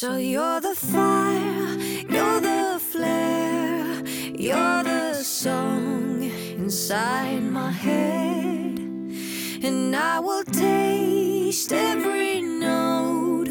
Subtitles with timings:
[0.00, 1.76] So you're the fire,
[2.08, 8.78] you're the flare, you're the song inside my head.
[9.62, 13.50] And I will taste every note,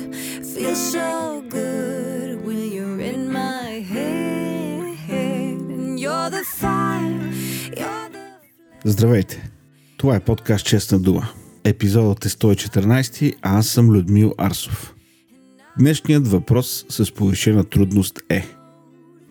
[0.54, 4.98] feel so good when you're in my head.
[5.10, 7.32] And you're the fire,
[7.78, 8.26] you're the
[8.86, 9.50] Здравейте!
[9.98, 11.30] Това е подкаст Честна дума.
[11.64, 14.93] Епизодът е 114, а аз съм Людмил Арсов.
[15.79, 18.47] Днешният въпрос с повишена трудност е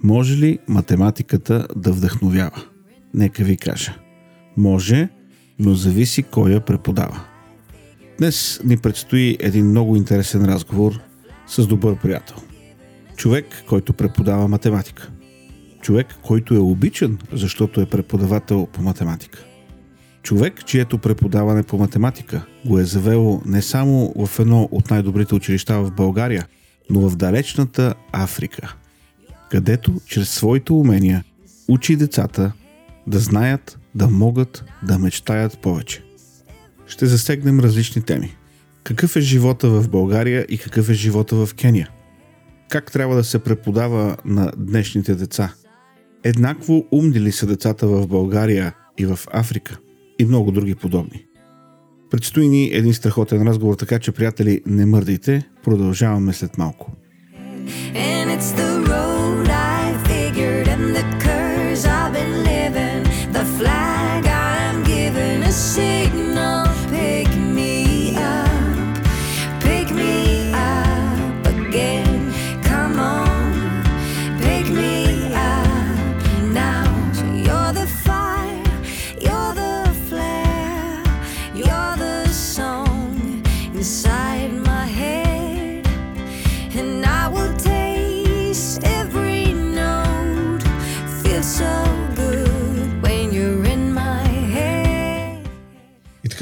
[0.03, 2.63] Може ли математиката да вдъхновява?
[3.13, 3.95] Нека ви кажа.
[4.57, 5.09] Може,
[5.59, 7.23] но зависи кой я преподава.
[8.17, 10.99] Днес ни предстои един много интересен разговор
[11.47, 12.37] с добър приятел.
[13.15, 15.11] Човек, който преподава математика.
[15.81, 19.45] Човек, който е обичан, защото е преподавател по математика.
[20.23, 25.79] Човек, чието преподаване по математика го е завело не само в едно от най-добрите училища
[25.79, 26.47] в България,
[26.89, 28.75] но в далечната Африка,
[29.51, 31.23] където чрез своите умения
[31.67, 32.51] учи децата
[33.07, 36.03] да знаят, да могат, да мечтаят повече.
[36.87, 38.35] Ще засегнем различни теми.
[38.83, 41.89] Какъв е живота в България и какъв е живота в Кения?
[42.69, 45.53] Как трябва да се преподава на днешните деца?
[46.23, 49.77] Еднакво умни ли са децата в България и в Африка?
[50.19, 51.25] И много други подобни.
[52.11, 55.49] Предстои ни един страхотен разговор, така че, приятели, не мърдайте.
[55.63, 56.91] Продължаваме след малко.
[57.95, 58.12] And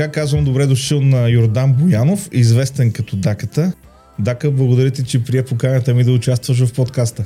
[0.01, 3.73] така казвам добре дошъл на Йордан Боянов, известен като Даката.
[4.19, 7.25] Дака, благодаря ти, че прие поканата ми да участваш в подкаста.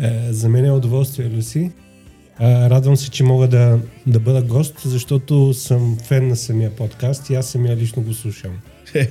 [0.00, 1.70] Е, за мен е удоволствие, Люси.
[2.38, 7.30] А, радвам се, че мога да, да бъда гост, защото съм фен на самия подкаст
[7.30, 8.52] и аз самия лично го слушам.
[8.94, 9.08] Е,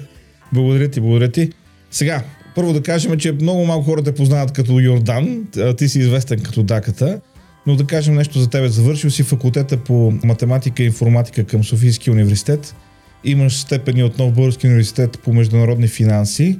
[0.53, 1.49] благодаря ти, благодаря ти.
[1.91, 2.23] Сега,
[2.55, 5.47] първо да кажем, че много малко хора те познават като Йордан,
[5.77, 7.21] ти си известен като Даката,
[7.67, 8.69] но да кажем нещо за тебе.
[8.69, 12.75] Завършил си факултета по математика и информатика към Софийския университет,
[13.23, 16.59] имаш степени от Нов Български университет по международни финанси.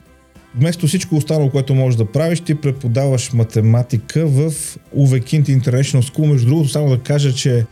[0.56, 4.52] Вместо всичко останало, което можеш да правиш, ти преподаваш математика в
[4.96, 6.32] Kind International School.
[6.32, 7.66] Между другото, само да кажа, че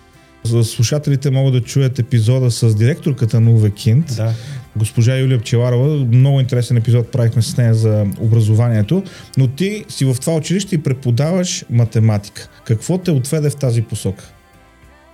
[0.43, 4.33] за слушателите могат да чуят епизода с директорката на Kind, Да.
[4.75, 6.05] госпожа Юлия Пчеларова.
[6.05, 9.03] Много интересен епизод правихме с нея за образованието,
[9.37, 12.49] но ти си в това училище и преподаваш математика.
[12.65, 14.31] Какво те отведе в тази посока?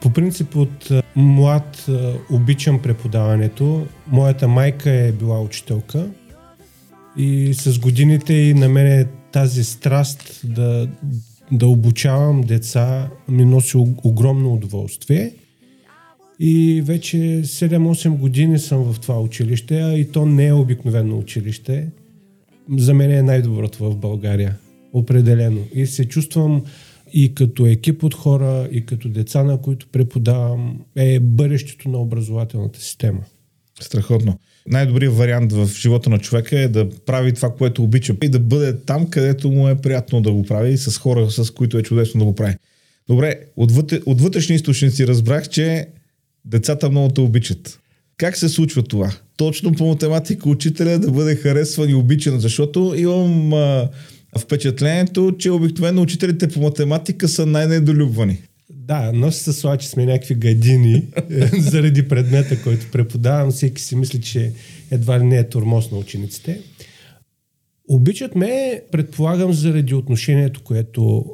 [0.02, 3.85] По принцип от а, млад а, обичам преподаването.
[4.08, 6.09] Моята майка е била учителка
[7.18, 10.88] и с годините и на мен е тази страст да,
[11.52, 15.34] да обучавам деца ми носи огромно удоволствие.
[16.40, 21.88] И вече 7-8 години съм в това училище, а и то не е обикновено училище.
[22.78, 24.58] За мен е най-доброто в България.
[24.94, 25.59] Определено.
[25.74, 26.64] И се чувствам
[27.13, 32.81] и като екип от хора, и като деца, на които преподавам, е бъдещето на образователната
[32.81, 33.19] система.
[33.79, 34.40] Страхотно.
[34.68, 38.78] Най-добрият вариант в живота на човека е да прави това, което обича и да бъде
[38.78, 42.19] там, където му е приятно да го прави и с хора, с които е чудесно
[42.19, 42.56] да го прави.
[43.07, 45.88] Добре, от, вътре, от вътрешни източници разбрах, че
[46.46, 47.79] децата много те обичат.
[48.17, 49.12] Как се случва това?
[49.38, 53.90] Точно по математика учителя да бъде харесван и обичан, защото имам а,
[54.40, 58.42] впечатлението, че обикновено учителите по математика са най-недолюбвани.
[58.70, 63.52] Да, носи се слава, че сме някакви гадини е, заради предмета, който преподавам.
[63.52, 64.52] Всеки си мисли, че
[64.92, 66.62] едва ли не е тормоз на учениците.
[67.88, 71.26] Обичат ме, предполагам, заради отношението, което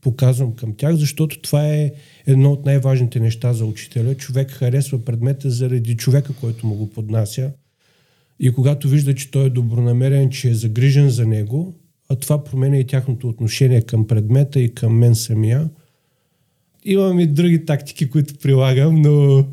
[0.00, 1.92] показвам към тях, защото това е
[2.26, 4.14] едно от най-важните неща за учителя.
[4.14, 7.52] Човек харесва предмета заради човека, който му го поднася.
[8.40, 11.74] И когато вижда, че той е добронамерен, че е загрижен за него,
[12.12, 15.68] а това променя и тяхното отношение към предмета и към мен самия.
[16.84, 19.46] Имам и други тактики, които прилагам, но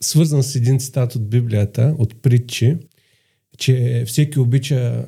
[0.00, 2.76] свързан с един цитат от Библията, от притчи,
[3.58, 5.06] че всеки обича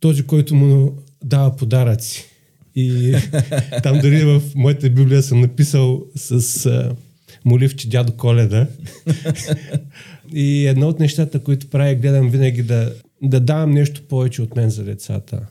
[0.00, 2.24] този, който му дава подаръци.
[2.76, 3.14] И
[3.82, 6.96] там дори в моята Библия съм написал с а,
[7.44, 8.66] моливче дядо Коледа.
[10.34, 12.92] И едно от нещата, които правя, гледам винаги да,
[13.22, 15.46] да давам нещо повече от мен за децата.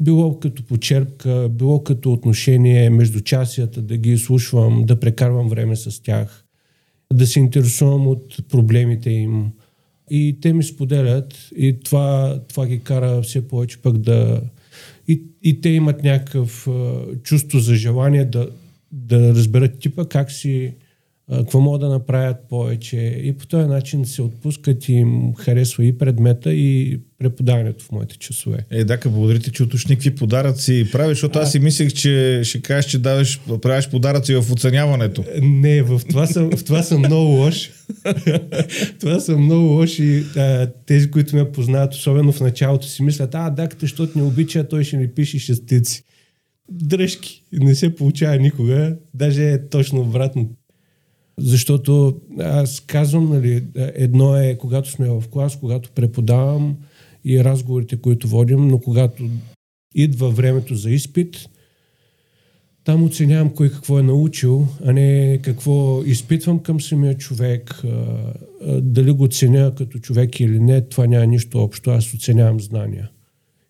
[0.00, 6.02] Било като почерпка, било като отношение между частията, да ги изслушвам, да прекарвам време с
[6.02, 6.44] тях,
[7.12, 9.52] да се интересувам от проблемите им.
[10.10, 14.40] И те ми споделят и това, това ги кара все повече пък да...
[15.08, 16.68] И, и те имат някакъв
[17.22, 18.48] чувство за желание да,
[18.92, 20.74] да разберат типа как си
[21.32, 25.98] какво могат да направят повече и по този начин се отпускат и им харесва и
[25.98, 28.58] предмета и преподаването в моите часове.
[28.70, 31.42] Е, да, благодаря ти, че уточни какви подаръци правиш, защото а...
[31.42, 35.24] аз си мислех, че ще кажеш, че даваш, правиш подаръци в оценяването.
[35.42, 37.70] Не, в това съм, в това съм много лош.
[39.00, 43.34] това съм много лош и а, тези, които ме познават, особено в началото, си мислят,
[43.34, 46.04] а, да, защото не обича, той ще ми пише шестици.
[46.70, 47.42] Дръжки.
[47.52, 48.96] Не се получава никога.
[49.14, 50.50] Даже е точно обратно
[51.38, 56.76] защото аз казвам, нали, едно е когато сме в клас, когато преподавам
[57.24, 59.28] и разговорите, които водим, но когато
[59.94, 61.48] идва времето за изпит,
[62.84, 67.82] там оценявам кой какво е научил, а не какво изпитвам към самия човек,
[68.66, 73.10] дали го ценя като човек или не, това няма нищо общо, аз оценявам знания.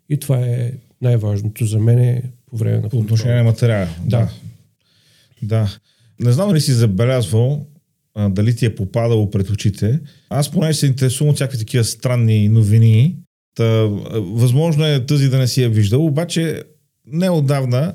[0.09, 0.73] И това е
[1.03, 3.89] най-важното за мен по време на По отношение на материала.
[4.05, 4.31] Да.
[5.43, 5.79] Да.
[6.21, 7.67] Не знам ли си забелязвал
[8.15, 10.01] а, дали ти е попадало пред очите.
[10.31, 13.17] Аз поне се интересувам от всякакви такива странни новини.
[13.55, 13.65] Та,
[14.15, 16.63] възможно е тази да не си я виждал, обаче
[17.07, 17.95] неодавна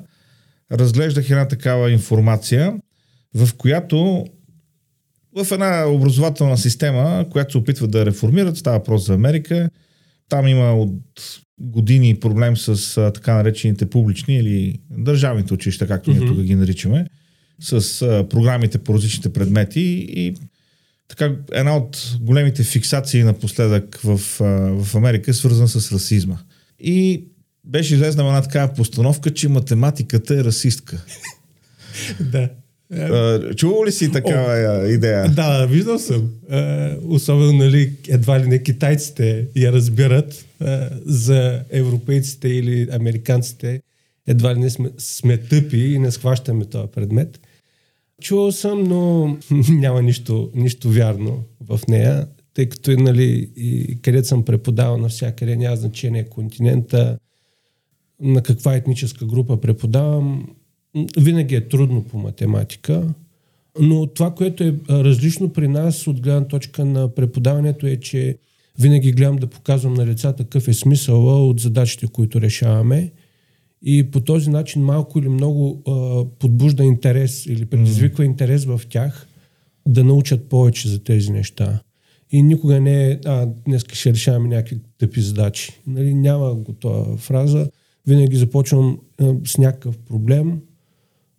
[0.71, 2.73] разглеждах една такава информация,
[3.35, 4.25] в която
[5.35, 9.69] в една образователна система, която се опитва да реформират, става въпрос за Америка,
[10.29, 10.93] там има от
[11.59, 16.19] години проблем с а, така наречените публични или държавните училища, както mm-hmm.
[16.19, 17.05] ние тук ги наричаме
[17.59, 20.35] с а, програмите по различните предмети и
[21.07, 24.45] така една от големите фиксации напоследък в, а,
[24.83, 26.37] в Америка е свързана с расизма.
[26.79, 27.23] И
[27.65, 31.05] беше излезна една такава постановка, че математиката е расистка.
[32.19, 32.49] да.
[33.55, 35.29] Чувал ли си такава О, идея?
[35.29, 36.29] Да, виждал съм.
[37.03, 40.45] Особено, нали, едва ли не китайците я разбират
[41.05, 43.81] за европейците или американците.
[44.27, 47.39] Едва ли не сме, сме тъпи и не схващаме този предмет.
[48.21, 49.27] Чувал съм, но
[49.69, 55.75] няма нищо, нищо вярно в нея, тъй като нали, и където съм преподавал навсякъде, няма
[55.75, 57.17] значение континента,
[58.21, 60.47] на каква етническа група преподавам.
[61.17, 63.13] Винаги е трудно по математика,
[63.79, 68.37] но това, което е различно при нас от гледна точка на преподаването е, че
[68.79, 73.11] винаги гледам да показвам на децата какъв е смисъл от задачите, които решаваме
[73.81, 78.27] и по този начин малко или много а, подбужда интерес или предизвиква mm.
[78.27, 79.27] интерес в тях
[79.87, 81.79] да научат повече за тези неща.
[82.31, 85.79] И никога не е, а, днес ще решаваме някакви тъпи задачи.
[85.87, 87.69] Нали, няма готова фраза.
[88.07, 90.61] Винаги започвам а, с някакъв проблем,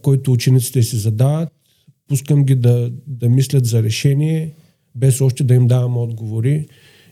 [0.02, 1.48] който учениците си задават.
[2.08, 4.54] Пускам ги да, да мислят за решение,
[4.94, 6.66] без още да им давам отговори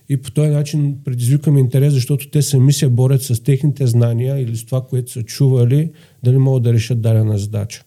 [0.09, 4.57] и по този начин предизвикаме интерес, защото те сами се борят с техните знания или
[4.57, 5.91] с това, което са чували,
[6.25, 7.83] дали могат да решат дадена задача.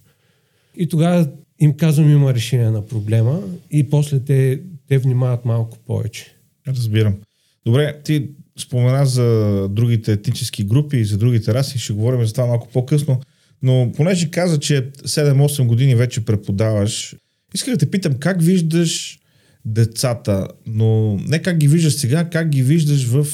[0.78, 1.30] И тогава
[1.60, 3.40] им казвам, има решение на проблема
[3.72, 6.36] и после те, те внимават малко повече.
[6.68, 7.18] Разбирам.
[7.66, 8.30] Добре, ти
[8.60, 13.22] спомена за другите етнически групи и за другите раси, ще говорим за това малко по-късно,
[13.62, 17.16] но понеже каза, че 7-8 години вече преподаваш,
[17.54, 19.20] исках да те питам как виждаш
[19.66, 23.28] децата, но не как ги виждаш сега, как ги виждаш в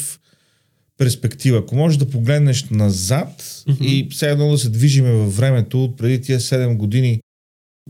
[0.98, 1.58] перспектива.
[1.58, 3.86] Ако можеш да погледнеш назад mm-hmm.
[3.86, 7.22] и все едно да се движиме във времето от преди тия 7 години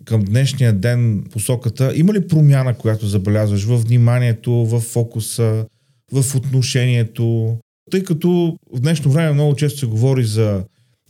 [0.06, 5.65] към днешния ден посоката, има ли промяна, която забелязваш в вниманието, в фокуса,
[6.12, 7.58] в отношението?
[7.91, 10.63] Тъй като в днешно време много често се говори за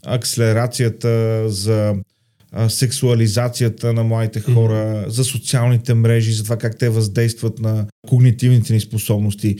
[0.05, 1.95] акселерацията, за
[2.57, 5.07] а, сексуализацията на младите хора, mm-hmm.
[5.07, 9.55] за социалните мрежи, за това как те въздействат на когнитивните ни способности.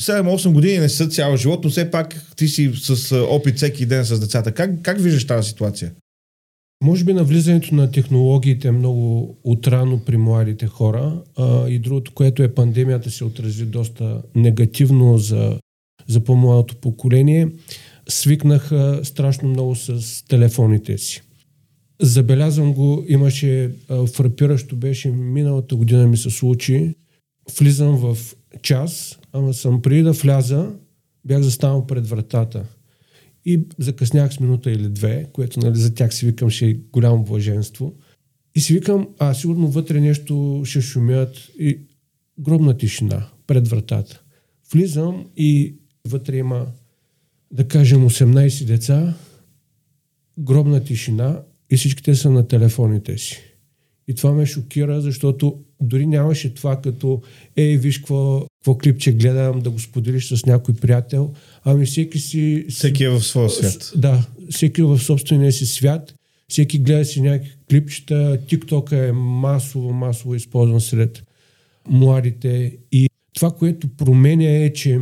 [0.00, 4.04] 7-8 години не са цял живот, но все пак ти си с опит всеки ден
[4.04, 4.52] с децата.
[4.52, 5.92] Как, как виждаш тази ситуация?
[6.84, 12.42] Може би навлизането на технологиите е много отрано при младите хора а, и другото, което
[12.42, 15.58] е пандемията се отрази доста негативно за,
[16.08, 17.48] за по-младото поколение.
[18.08, 21.22] Свикнаха страшно много с телефоните си.
[22.02, 26.94] Забелязвам го, имаше а, фрапиращо беше миналата година ми се случи.
[27.58, 28.18] Влизам в
[28.62, 30.72] час, ама съм преди да вляза,
[31.24, 32.66] бях застанал пред вратата.
[33.44, 37.24] И закъснях с минута или две, което нали, за тях си викам ще е голямо
[37.24, 37.94] блаженство.
[38.54, 41.78] И си викам, а сигурно вътре нещо ще шумят и
[42.38, 44.22] гробна тишина пред вратата.
[44.72, 45.74] Влизам и
[46.08, 46.66] вътре има
[47.52, 49.14] да кажем 18 деца,
[50.38, 53.42] гробна тишина и всичките са на телефоните си.
[54.08, 57.22] И това ме шокира, защото дори нямаше това като
[57.56, 61.32] ей, виж какво, какво клипче гледам, да го споделиш с някой приятел.
[61.64, 62.66] Ами всеки си...
[62.68, 63.92] Всеки е в своя свят.
[63.96, 66.14] Да, всеки е в собствения си свят.
[66.48, 68.38] Всеки гледа си някакви клипчета.
[68.46, 71.22] TikTok е масово, масово използван сред
[71.88, 72.76] младите.
[72.92, 75.00] И това, което променя е, че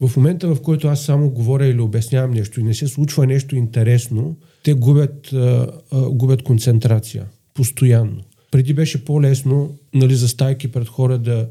[0.00, 3.56] в момента, в който аз само говоря или обяснявам нещо и не се случва нещо
[3.56, 5.72] интересно, те губят, а,
[6.10, 8.22] губят концентрация постоянно.
[8.50, 11.48] Преди беше по-лесно нали, за стайки пред хора да,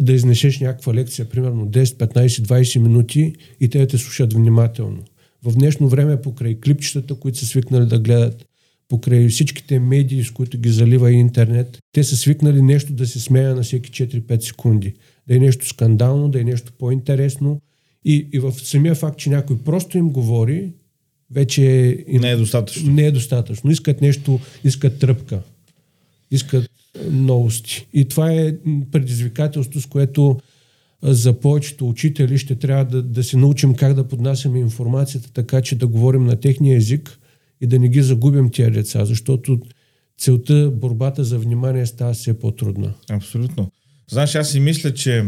[0.00, 5.02] да изнесеш някаква лекция, примерно 10, 15, 20 минути и те да те слушат внимателно.
[5.44, 8.46] В днешно време покрай клипчетата, които са свикнали да гледат,
[8.88, 13.54] покрай всичките медии, с които ги залива интернет, те са свикнали нещо да се смея
[13.54, 14.94] на всеки 4-5 секунди.
[15.28, 17.60] Да е нещо скандално, да е нещо по-интересно.
[18.04, 20.72] И, и в самия факт, че някой просто им говори,
[21.30, 22.92] вече Не е достатъчно.
[22.92, 23.70] не е достатъчно.
[23.70, 25.40] Искат нещо, искат тръпка.
[26.30, 26.70] Искат
[27.10, 27.86] новости.
[27.92, 28.54] И това е
[28.92, 30.38] предизвикателство, с което
[31.02, 35.62] а, за повечето учители ще трябва да, да се научим как да поднасяме информацията, така
[35.62, 37.18] че да говорим на техния език
[37.60, 39.60] и да не ги загубим тия деца, защото
[40.18, 42.94] целта, борбата за внимание става все по-трудна.
[43.10, 43.70] Абсолютно.
[44.10, 45.24] Знаеш, аз си мисля, че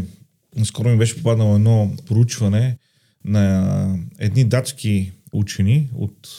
[0.63, 2.77] скоро ми беше попаднало едно проучване
[3.25, 6.29] на едни датски учени от,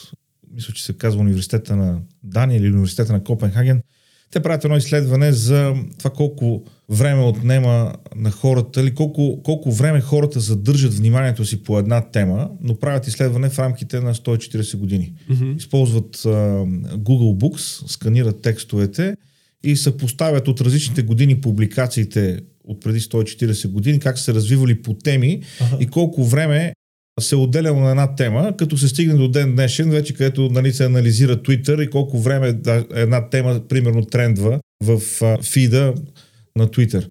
[0.53, 3.81] мисля, че се казва университета на Дания или университета на Копенхаген.
[4.31, 10.01] Те правят едно изследване за това колко време отнема на хората или колко, колко време
[10.01, 15.13] хората задържат вниманието си по една тема, но правят изследване в рамките на 140 години.
[15.29, 15.57] Mm-hmm.
[15.57, 16.29] Използват а,
[16.97, 19.15] Google Books, сканират текстовете
[19.63, 24.93] и съпоставят от различните години публикациите от преди 140 години, как са се развивали по
[24.93, 25.77] теми Аха.
[25.79, 26.73] и колко време
[27.19, 30.85] се отделяло на една тема, като се стигне до ден днешен, вече където нали, се
[30.85, 32.59] анализира Twitter и колко време
[32.95, 35.01] една тема, примерно, трендва в
[35.43, 35.93] фида
[36.55, 37.09] на Twitter.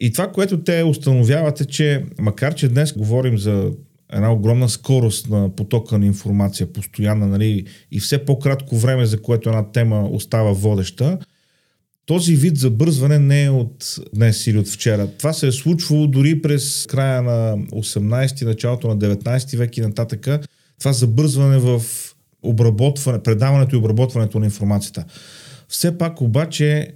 [0.00, 3.70] И това, което те установяват е, че макар, че днес говорим за
[4.12, 9.48] една огромна скорост на потока на информация, постоянна, нали, и все по-кратко време, за което
[9.48, 11.18] една тема остава водеща,
[12.08, 15.08] този вид забързване не е от днес или от вчера.
[15.18, 20.28] Това се е случвало дори през края на 18-ти, началото на 19 век и нататък.
[20.78, 21.82] Това забързване в
[22.42, 25.04] обработване, предаването и обработването на информацията.
[25.68, 26.94] Все пак обаче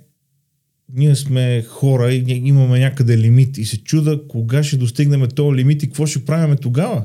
[0.94, 5.82] ние сме хора и имаме някъде лимит и се чуда кога ще достигнем този лимит
[5.82, 7.04] и какво ще правим тогава.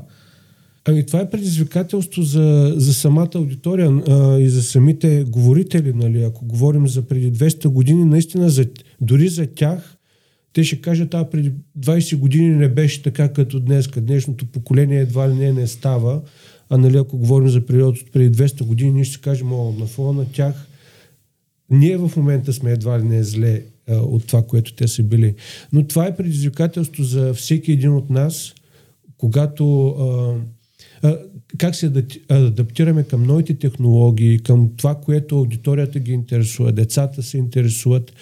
[0.84, 5.92] Ами това е предизвикателство за, за самата аудитория а, и за самите говорители.
[5.92, 6.22] Нали?
[6.22, 8.66] Ако говорим за преди 200 години, наистина за,
[9.00, 9.96] дори за тях,
[10.52, 15.30] те ще кажат, а преди 20 години не беше така като днес, днешното поколение едва
[15.30, 16.20] ли не не става.
[16.70, 19.86] А нали, ако говорим за период от преди 200 години, ние ще кажем, о, на
[19.86, 20.68] фона на тях
[21.70, 25.34] ние в момента сме едва ли не зле а, от това, което те са били.
[25.72, 28.54] Но това е предизвикателство за всеки един от нас,
[29.18, 30.34] когато а,
[31.58, 37.38] как се адапти- адаптираме към новите технологии, към това, което аудиторията ги интересува, децата се
[37.38, 38.12] интересуват.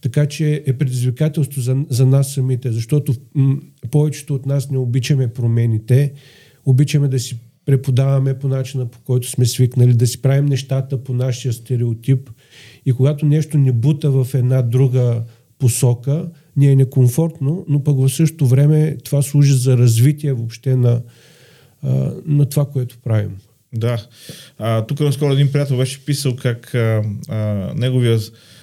[0.00, 3.56] Така че е предизвикателство за, за нас самите, защото м-
[3.90, 6.12] повечето от нас не обичаме промените,
[6.66, 11.12] обичаме да си преподаваме по начина, по който сме свикнали, да си правим нещата по
[11.14, 12.30] нашия стереотип.
[12.86, 15.22] И когато нещо не бута в една друга
[15.58, 21.02] посока, ни е некомфортно, но пък в същото време това служи за развитие въобще на,
[22.26, 23.36] на това, което правим.
[23.74, 24.06] Да.
[24.58, 27.36] А, тук наскоро един приятел беше писал как а, а,
[27.74, 28.18] неговия,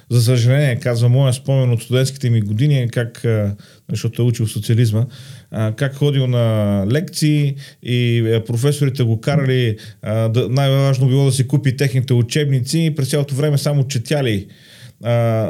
[0.10, 3.56] за съжаление, казва моя спомен от студентските ми години, е как, а,
[3.90, 5.06] защото е учил социализма,
[5.52, 11.32] а, как ходил на лекции и а, професорите го карали, а, да, най-важно било да
[11.32, 14.48] си купи техните учебници и през цялото време само четяли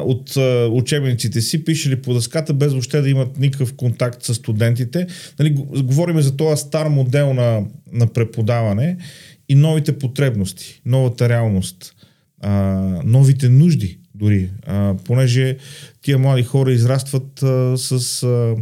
[0.05, 0.37] от
[0.71, 5.07] учебниците си, пишели по дъската, без въобще да имат никакъв контакт с студентите.
[5.39, 5.49] Нали,
[5.83, 8.97] говорим за този стар модел на, на преподаване
[9.49, 11.95] и новите потребности, новата реалност,
[12.41, 12.51] а,
[13.05, 15.57] новите нужди дори, а, понеже
[16.01, 18.55] тия млади хора израстват а, с а,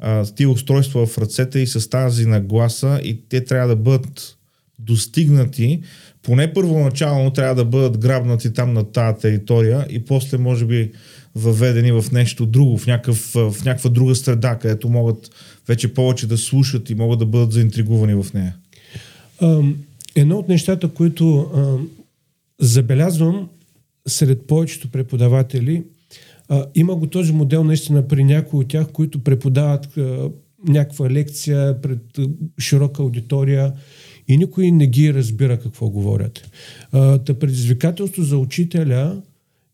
[0.00, 4.36] с тия устройства в ръцете и с тази нагласа и те трябва да бъдат
[4.78, 5.82] достигнати,
[6.26, 10.92] поне първоначално трябва да бъдат грабнати там на тази територия и после може би
[11.34, 15.30] въведени в нещо друго, в, някакъв, в някаква друга среда, където могат
[15.68, 18.56] вече повече да слушат и могат да бъдат заинтригувани в нея.
[20.16, 21.88] Едно от нещата, които ам,
[22.60, 23.48] забелязвам
[24.08, 25.82] сред повечето преподаватели,
[26.48, 30.30] а, има го този модел наистина при някои от тях, които преподават а,
[30.68, 32.28] някаква лекция пред а,
[32.58, 33.72] широка аудитория
[34.28, 36.50] и никой не ги разбира какво говорят.
[36.92, 39.22] Та предизвикателство за учителя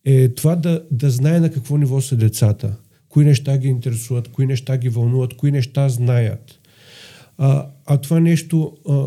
[0.04, 2.76] е това да, да знае на какво ниво са децата,
[3.08, 6.58] кои неща ги интересуват, кои неща ги вълнуват, кои неща знаят.
[7.38, 9.06] А, а това нещо а,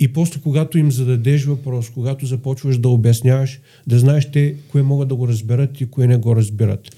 [0.00, 5.08] и после, когато им зададеш въпрос, когато започваш да обясняваш, да знаеш те кое могат
[5.08, 6.96] да го разберат и кое не го разбират.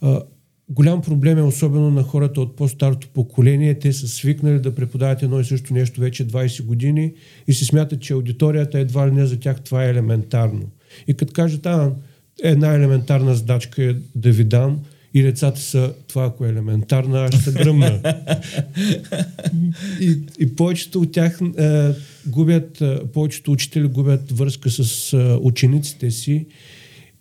[0.00, 0.22] А,
[0.70, 3.78] голям проблем е особено на хората от по-старото поколение.
[3.78, 7.12] Те са свикнали да преподават едно и също нещо вече 20 години
[7.48, 10.70] и си смятат, че аудиторията едва ли не за тях това е елементарно.
[11.08, 11.92] И като кажат, а,
[12.42, 14.80] една елементарна задачка е да ви дам
[15.14, 18.00] и децата са това, ако е елементарна, аз ще гръмна.
[20.00, 21.90] и, и повечето от тях е,
[22.26, 26.46] губят, е, повечето учители губят връзка с е, учениците си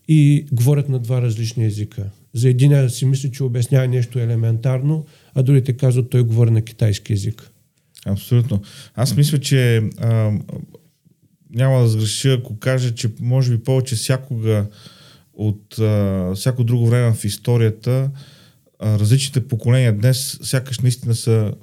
[0.08, 2.10] и говорят на два различни езика.
[2.34, 5.06] За един си мисли, че обяснява нещо елементарно,
[5.36, 7.52] а другите казват, той говори на китайски език.
[8.06, 8.62] Абсолютно.
[8.96, 10.32] Аз мисля, че а,
[11.50, 14.66] няма да сгреша, ако кажа, че може би повече всякога
[15.34, 18.12] от а, всяко друго време в историята
[18.80, 21.54] а, различните поколения днес сякаш наистина са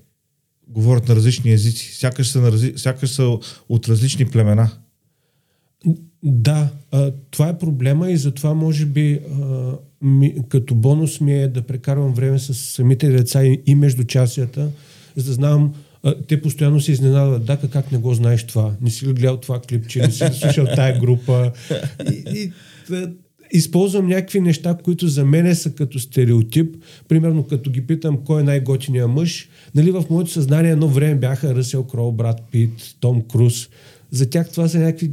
[0.69, 4.71] говорят на различни езици, сякаш са, на сякаш са от различни племена.
[6.23, 9.73] Да, а, това е проблема и затова може би а,
[10.03, 14.71] ми, като бонус ми е да прекарвам време с самите деца и, и междучасията,
[15.17, 15.73] за да знам
[16.29, 19.61] те постоянно се изненадват, да, как не го знаеш това, не си ли гледал това
[19.61, 21.53] клипче, не си ли слушал тая група.
[22.13, 22.53] И, и
[23.53, 26.77] използвам някакви неща, които за мен са като стереотип.
[27.09, 31.55] Примерно, като ги питам кой е най-готиният мъж, нали в моето съзнание едно време бяха
[31.55, 33.69] Ръсел Кроу, Брат Пит, Том Круз.
[34.11, 35.11] За тях това са някакви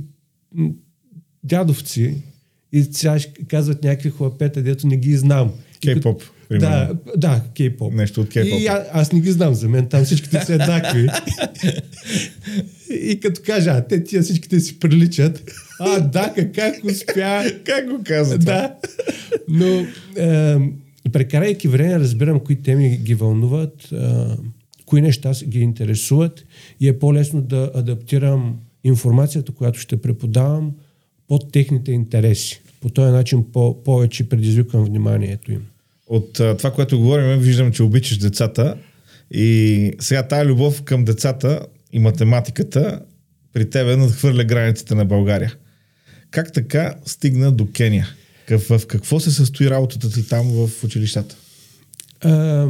[1.43, 2.15] дядовци
[2.73, 5.51] и сега казват някакви хлапета, дето не ги знам.
[5.81, 6.23] Кей-поп.
[6.51, 7.93] Да, да, кей-поп.
[7.93, 8.61] Нещо от кей-поп.
[8.61, 11.07] И а, аз не ги знам, за мен там всичките са еднакви.
[12.89, 17.43] и като кажа, а те тия всичките си приличат, а, да, как успя.
[17.65, 18.75] как го каза Да.
[19.47, 19.85] Но,
[20.17, 20.57] е,
[21.11, 23.97] прекарайки време, разбирам кои теми ги вълнуват, е,
[24.85, 26.45] кои неща ги интересуват
[26.79, 30.71] и е по-лесно да адаптирам информацията, която ще преподавам
[31.27, 32.62] под техните интереси.
[32.83, 35.65] По този начин по- повече предизвикам вниманието им.
[36.07, 38.77] От а, това, което говорим, виждам, че обичаш децата
[39.31, 42.99] и сега тази любов към децата и математиката
[43.53, 45.55] при тебе надхвърля границите на България.
[46.31, 48.07] Как така стигна до Кения?
[48.49, 51.35] В какво се състои работата ти там в училищата?
[52.21, 52.67] А,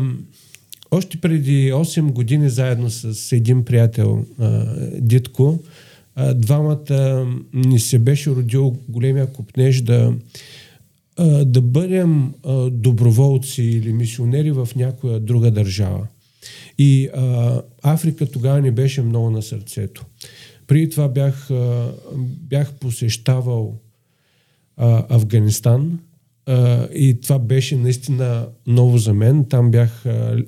[0.91, 4.65] още преди 8 години заедно с един приятел, а,
[4.99, 5.60] Дитко,
[6.36, 10.13] двамата ни се беше родил големия купнеж да,
[11.45, 12.34] да бъдем
[12.71, 16.08] доброволци или мисионери в някоя друга държава.
[16.78, 20.06] И а, Африка тогава ни беше много на сърцето.
[20.67, 21.91] Преди това бях, а,
[22.49, 23.80] бях посещавал
[24.78, 25.99] а, Афганистан
[26.45, 29.45] а, и това беше наистина ново за мен.
[29.45, 30.43] Там бях а,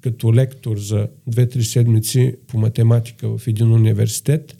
[0.00, 4.56] като лектор за 2-3 седмици по математика в един университет.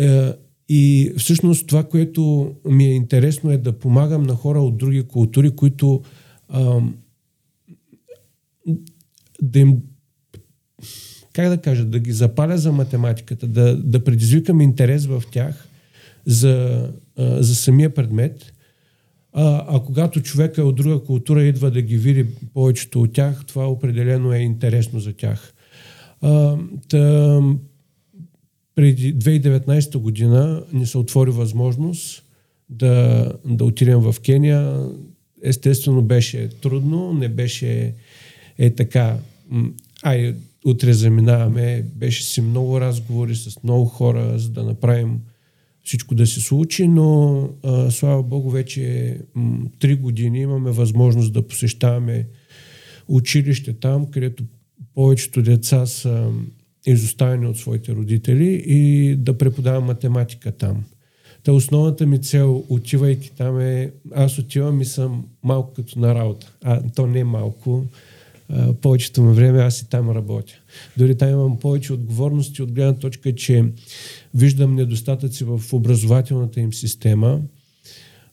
[0.00, 0.34] А,
[0.68, 5.50] и всъщност това, което ми е интересно е да помагам на хора от други култури,
[5.50, 6.02] които
[6.48, 6.80] а,
[9.42, 9.76] да им
[11.32, 15.68] как да кажа, да ги запаля за математиката, да, да предизвикам интерес в тях
[16.26, 18.52] за, а, за самия предмет.
[19.32, 23.68] А, а когато човека от друга култура идва да ги види повечето от тях, това
[23.68, 25.54] определено е интересно за тях.
[26.20, 26.56] А,
[26.88, 27.40] та,
[28.80, 32.24] преди 2019 година ни се отвори възможност
[32.70, 34.88] да, да отидем в Кения.
[35.42, 37.94] Естествено беше трудно, не беше
[38.58, 39.16] е така.
[40.02, 40.34] Ай,
[40.66, 41.84] утре заминаваме.
[41.94, 45.20] Беше си много разговори с много хора, за да направим
[45.84, 49.16] всичко да се случи, но а, слава Богу вече
[49.78, 52.26] три години имаме възможност да посещаваме
[53.08, 54.44] училище там, където
[54.94, 56.30] повечето деца са
[56.86, 60.84] изоставени от своите родители и да преподавам математика там.
[61.42, 66.52] Та основната ми цел, отивайки там е, аз отивам и съм малко като на работа.
[66.64, 67.84] А то не е малко,
[68.48, 70.52] а, повечето му време аз и там работя.
[70.96, 73.64] Дори там имам повече отговорности от гледна точка, че
[74.34, 77.40] виждам недостатъци в образователната им система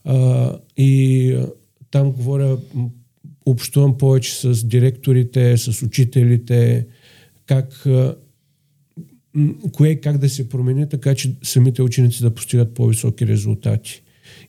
[0.04, 1.38] а, и
[1.92, 2.58] там говоря,
[3.46, 6.88] общувам повече с директорите, с учителите,
[7.46, 7.88] как
[9.72, 14.04] кое как да се промени, така че самите ученици да постигат по-високи резултати.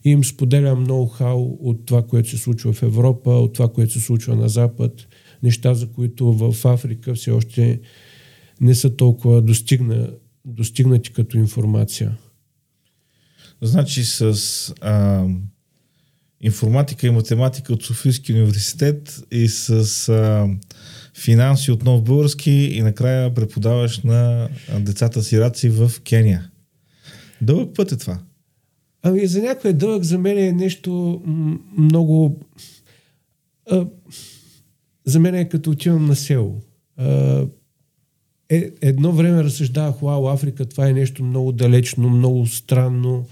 [0.05, 3.99] И им споделям ноу-хау от това, което се случва в Европа, от това, което се
[3.99, 5.07] случва на Запад,
[5.43, 7.79] неща, за които в Африка все още
[8.61, 10.11] не са толкова достигна,
[10.45, 12.17] достигнати като информация.
[13.61, 14.33] Значи с
[14.81, 15.27] а,
[16.41, 20.47] информатика и математика от Софийския университет и с а,
[21.19, 26.49] финанси от Нов Български и накрая преподаваш на децата сираци в Кения.
[27.41, 28.19] Дълъг път е това.
[29.03, 31.21] Ами за някой е дълъг, за мен е нещо
[31.77, 32.39] много...
[33.71, 33.85] А,
[35.05, 36.61] за мен е като отивам на село.
[36.97, 37.45] А,
[38.49, 43.25] е, едно време разсъждавах, вау, Африка, това е нещо много далечно, много странно.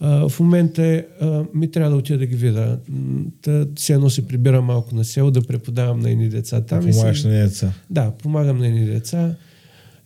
[0.00, 2.78] В момента е, а, ми трябва да отида да ги видя.
[3.42, 6.88] Та, все едно се прибирам малко на село, да преподавам на едни деца там.
[6.88, 7.72] и Помагаш се- на деца.
[7.90, 9.34] да, помагам на едни деца.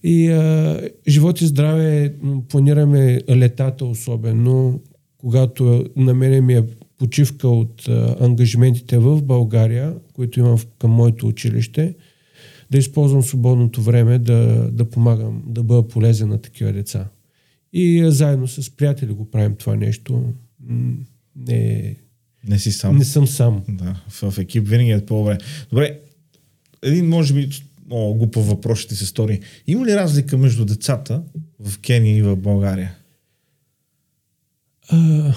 [0.03, 2.14] И а, живот и здраве,
[2.48, 4.81] планираме летата особено,
[5.18, 6.64] когато на мене ми е
[6.98, 11.94] почивка от а, ангажиментите в България, които имам в- към моето училище,
[12.70, 14.37] да използвам свободното време да,
[14.72, 17.09] да помагам, да бъда полезен на такива деца.
[17.72, 20.33] И а, заедно с приятели го правим това нещо.
[21.37, 21.96] Не,
[22.48, 22.96] Не си сам.
[22.96, 23.62] не съм сам.
[23.68, 25.38] Да, в, в екип винаги е по-добре.
[25.70, 26.00] Добре,
[26.83, 27.48] един може би
[27.87, 29.40] много глупав въпрос ще ти се стори.
[29.66, 31.22] Има ли разлика между децата
[31.61, 32.94] в Кения и в България?
[34.88, 35.33] А,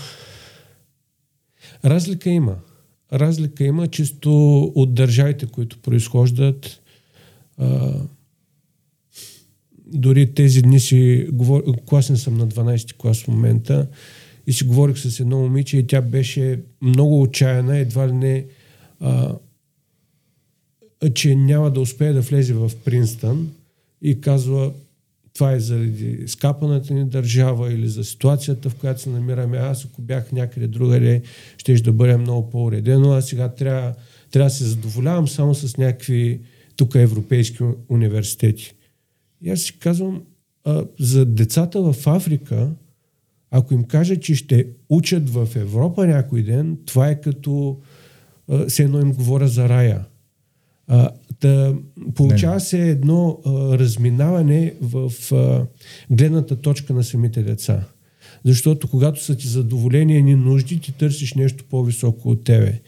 [1.85, 2.55] разлика има.
[3.13, 6.81] Разлика има чисто от държавите, които произхождат.
[7.57, 7.93] А,
[10.03, 11.63] дори тези дни си говор...
[11.85, 13.87] класен съм на 12 клас в момента
[14.47, 18.45] и си говорих с едно момиче и тя беше много отчаяна, едва ли не
[18.99, 19.35] а,
[21.13, 23.51] че няма да успее да влезе в Принстън
[24.01, 24.71] и казва
[25.33, 29.57] това е заради скапаната ни държава или за ситуацията, в която се намираме.
[29.57, 31.21] Аз, ако бях някъде другаде,
[31.57, 33.93] ще да бъде много по-уредено, а сега трябва,
[34.31, 36.39] трябва да се задоволявам само с някакви
[36.75, 38.73] тук европейски университети.
[39.43, 40.21] И аз си казвам,
[40.65, 42.69] а, за децата в Африка,
[43.51, 47.79] ако им кажа, че ще учат в Европа някой ден, това е като
[48.49, 50.05] а, все едно им говоря за рая.
[50.87, 51.09] А,
[51.41, 51.75] да,
[52.15, 55.65] получава се едно а, разминаване в а,
[56.11, 57.83] гледната точка на самите деца.
[58.45, 62.81] Защото когато са ти задоволени едни нужди, ти търсиш нещо по-високо от тебе.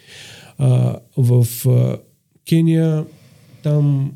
[0.57, 1.97] А, в а,
[2.49, 3.05] Кения
[3.63, 4.13] там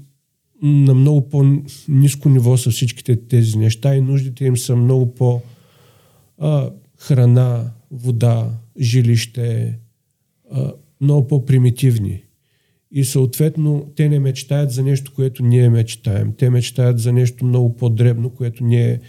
[0.61, 5.41] на много по-низко ниво са всичките тези неща и нуждите им са много по-
[6.37, 9.79] а, храна, вода, жилище,
[10.51, 12.23] а, много по-примитивни.
[12.91, 16.33] И съответно те не мечтаят за нещо, което ние мечтаем.
[16.37, 18.99] Те мечтаят за нещо много по-дребно, което ние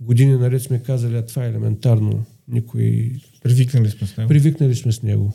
[0.00, 2.24] години наред сме казали, а това е елементарно.
[2.48, 3.12] Никой...
[3.42, 4.28] Привикнали сме с него.
[4.28, 5.32] Привикнали сме с него.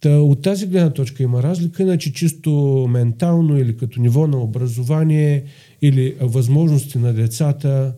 [0.00, 2.50] Та, от тази гледна точка има разлика, иначе чисто
[2.90, 5.44] ментално или като ниво на образование
[5.82, 7.94] или възможности на децата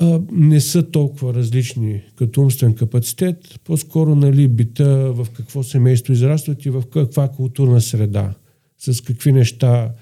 [0.00, 3.60] а, не са толкова различни като умствен капацитет.
[3.64, 8.34] По-скоро нали, бита в какво семейство израстват и в каква културна среда.
[8.78, 9.92] С какви неща.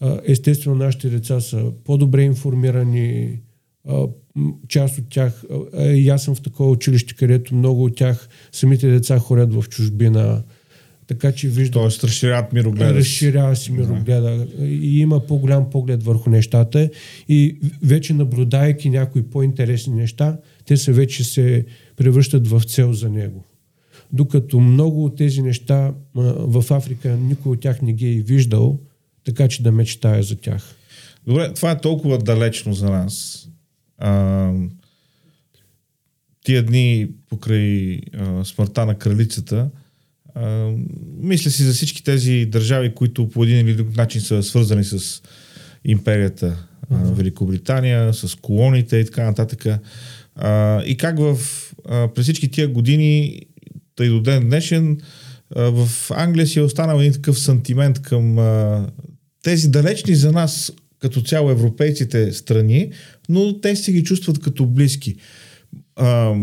[0.00, 3.38] А, естествено, нашите деца са по-добре информирани,
[3.88, 4.06] а,
[4.68, 5.44] част от тях,
[5.80, 10.42] и аз съм в такова училище, където много от тях, самите деца ходят в чужбина,
[11.06, 12.94] така че виждам Тоест, разширяват мирогледа.
[12.94, 16.90] разширява си мирогледа и има по-голям поглед върху нещата
[17.28, 21.64] и вече наблюдайки някои по-интересни неща, те се вече се
[21.96, 23.44] превръщат в цел за него.
[24.12, 28.78] Докато много от тези неща в Африка никой от тях не ги е виждал,
[29.24, 30.74] така че да мечтая за тях.
[31.26, 33.44] Добре, това е толкова далечно за нас.
[33.98, 34.52] А,
[36.44, 39.70] тия дни покрай а, смъртта на кралицата,
[40.34, 40.72] а,
[41.16, 45.22] мисля си за всички тези държави, които по един или друг начин са свързани с
[45.84, 49.66] империята а, Великобритания, с колоните и така нататък.
[50.36, 51.38] А, и как в,
[51.88, 53.42] а, през всички тия години,
[53.96, 55.00] тъй до ден днешен,
[55.56, 58.86] а, в Англия си е останал един такъв сантимент към а,
[59.42, 62.90] тези далечни за нас като цяло европейците страни,
[63.28, 65.16] но те си ги чувстват като близки.
[65.96, 66.34] А,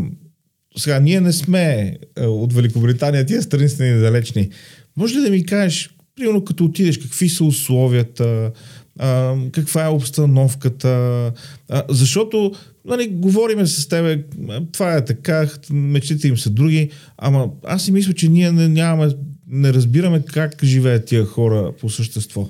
[0.78, 4.50] сега, ние не сме а, от Великобритания, тия страни са ни далечни.
[4.98, 8.52] Може ли да ми кажеш, примерно като отидеш, какви са условията,
[9.00, 11.32] а, каква е обстановката,
[11.70, 12.52] а, защото
[12.86, 14.24] нали, говориме с тебе,
[14.72, 19.14] това е така, мечтите им са други, ама аз си мисля, че ние не, нямаме,
[19.48, 22.50] не разбираме как живеят тия хора по същество.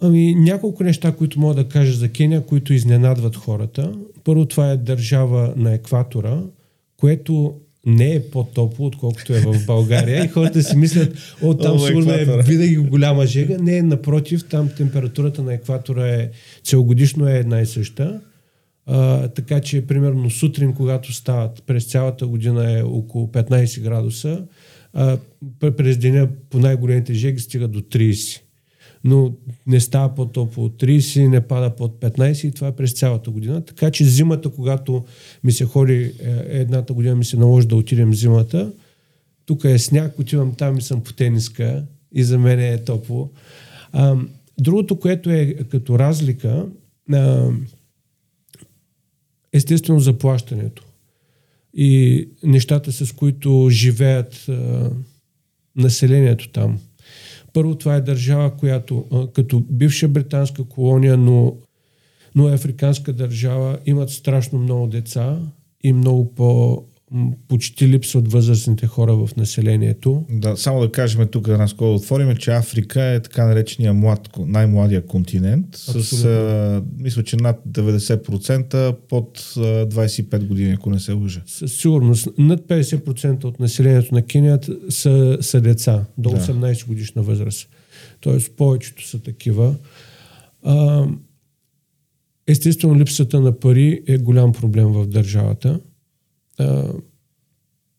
[0.00, 3.92] Ами, няколко неща, които мога да кажа за Кения, които изненадват хората.
[4.24, 6.42] Първо, това е държава на екватора,
[6.96, 7.54] което
[7.86, 10.24] не е по-топло, отколкото е в България.
[10.24, 13.56] И хората си мислят, о, там О, сигурно е винаги голяма жега.
[13.60, 16.30] Не, напротив, там температурата на екватора е
[16.64, 18.20] целогодишно е една и съща.
[18.86, 24.44] А, така че, примерно, сутрин, когато стават през цялата година е около 15 градуса,
[24.92, 25.18] а,
[25.60, 28.40] пр- през деня по най-големите жеги стига до 30.
[29.06, 29.32] Но
[29.66, 33.64] не става по-топло от 30, не пада под 15 и това е през цялата година.
[33.64, 35.04] Така че зимата, когато
[35.44, 36.12] ми се ходи, е,
[36.46, 38.72] едната година ми се наложи да отидем зимата,
[39.46, 43.30] тук е сняг, отивам там и съм по тениска и за мен е топло.
[43.92, 44.16] А,
[44.58, 46.66] другото, което е като разлика,
[47.12, 47.50] а,
[49.52, 50.82] естествено заплащането
[51.74, 54.90] и нещата, с които живеят а,
[55.76, 56.78] населението там.
[57.56, 61.56] Първо, това е държава, която като бивша британска колония, но,
[62.34, 65.38] но е африканска държава, имат страшно много деца
[65.82, 66.82] и много по
[67.48, 70.24] почти липсват възрастните хора в населението.
[70.30, 75.06] Да, само да кажем тук една скоро отвориме, че Африка е така наречения млад, най-младия
[75.06, 76.30] континент с, Абсолютно.
[76.30, 81.42] а, мисля, че над 90% под а, 25 години, ако не се лъжа.
[81.46, 86.36] Със сигурност над 50% от населението на Кения са, са деца до Да.
[86.36, 87.68] 18 годишна възраст.
[88.20, 89.74] Тоест повечето са такива.
[90.62, 91.06] А,
[92.46, 95.80] естествено, липсата на пари е голям проблем в държавата.
[96.58, 96.92] А,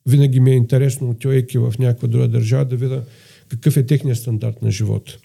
[0.06, 3.04] винаги ми е интересно, отивайки в някаква друга държава, да видя
[3.48, 5.17] какъв е техният стандарт на живот.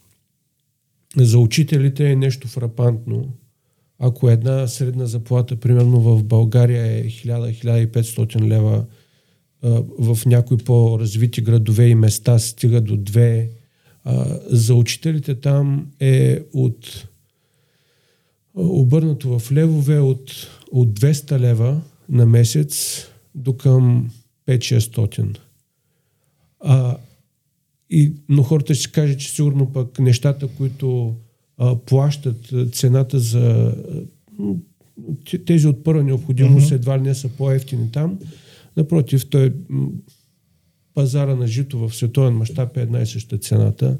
[1.16, 3.32] За учителите е нещо фрапантно.
[3.98, 8.84] Ако една средна заплата, примерно в България е 1000-1500 лева,
[9.98, 13.48] в някои по-развити градове и места стига до 2,
[14.04, 17.08] а, за учителите там е от
[18.54, 20.30] обърнато в левове от,
[20.72, 24.10] от 200 лева на месец до към
[24.46, 25.38] 5-600.
[26.60, 26.96] А,
[27.90, 31.14] и, но хората ще кажат, че сигурно пък нещата, които
[31.58, 33.74] а, плащат цената за
[35.46, 36.74] тези от първа необходимост, mm-hmm.
[36.74, 38.18] едва ли не са по-ефтини там.
[38.76, 39.52] Напротив, той
[40.94, 43.98] пазара на жито в световен мащаб е една и съща цената.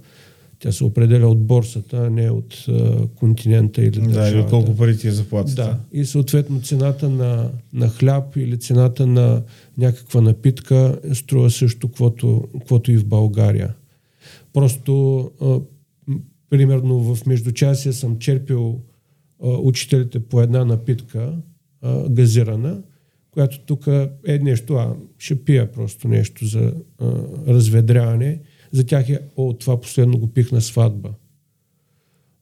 [0.62, 4.50] Тя се определя от борсата, а не от а, континента или Да, или държавата.
[4.50, 5.62] колко пари ти е заплатата.
[5.62, 9.42] Да, и съответно цената на, на хляб или цената на
[9.78, 13.74] някаква напитка струва също, каквото, каквото и в България.
[14.52, 15.60] Просто, а,
[16.50, 18.80] примерно в междучасие съм черпил
[19.42, 21.32] а, учителите по една напитка,
[21.80, 22.82] а, газирана,
[23.30, 23.86] която тук
[24.26, 27.12] е нещо, а ще пия просто нещо за а,
[27.46, 28.40] разведряване.
[28.72, 31.10] За тях е, о, това последно го пих на сватба.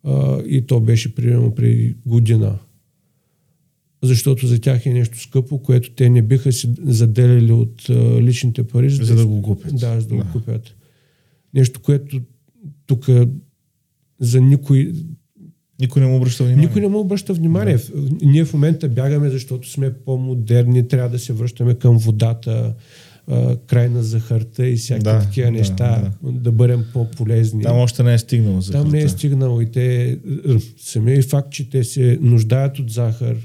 [0.05, 2.59] А, и то беше примерно преди година.
[4.03, 8.67] Защото за тях е нещо скъпо, което те не биха си заделяли от а, личните
[8.67, 9.77] пари, За да го купят.
[9.77, 10.23] Да, за да, Да.
[10.25, 10.75] го купят.
[11.55, 12.21] Нещо, което
[12.87, 13.07] тук
[14.21, 14.93] за никой,
[15.81, 16.67] Никой не му обръща внимание.
[16.67, 17.77] никой не му обръща внимание.
[17.77, 18.17] Да.
[18.23, 22.75] Ние в момента бягаме, защото сме по-модерни, трябва да се връщаме към водата,
[23.31, 26.33] а, край на захарта и всякакви Да, такива да, неща, да.
[26.33, 27.63] да бъдем по-полезни.
[27.63, 30.19] Там още не е стигнало за Там не е стигнало и те,
[30.81, 33.37] самия факт, че те се нуждаят от захар,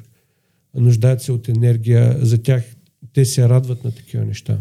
[0.75, 2.63] нуждаят се от енергия, за тях
[3.13, 4.57] те се радват на такива неща.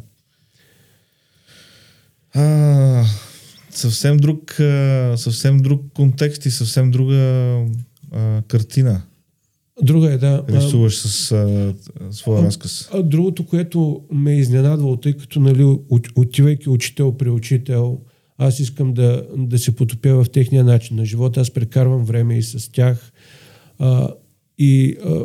[2.34, 3.04] А,
[3.70, 4.54] съвсем друг,
[5.16, 7.16] съвсем друг контекст и съвсем друга
[8.12, 9.02] а, картина
[9.82, 10.44] Друга е да.
[10.48, 11.74] рисуваш с а,
[12.10, 12.88] своя разказ.
[12.92, 18.00] А другото, което ме е изненадвало, тъй като нали, от- отивайки учител при учител,
[18.38, 21.40] аз искам да, да се потопя в техния начин на живота.
[21.40, 23.12] Аз прекарвам време и с тях.
[23.78, 24.10] А,
[24.58, 25.24] и а,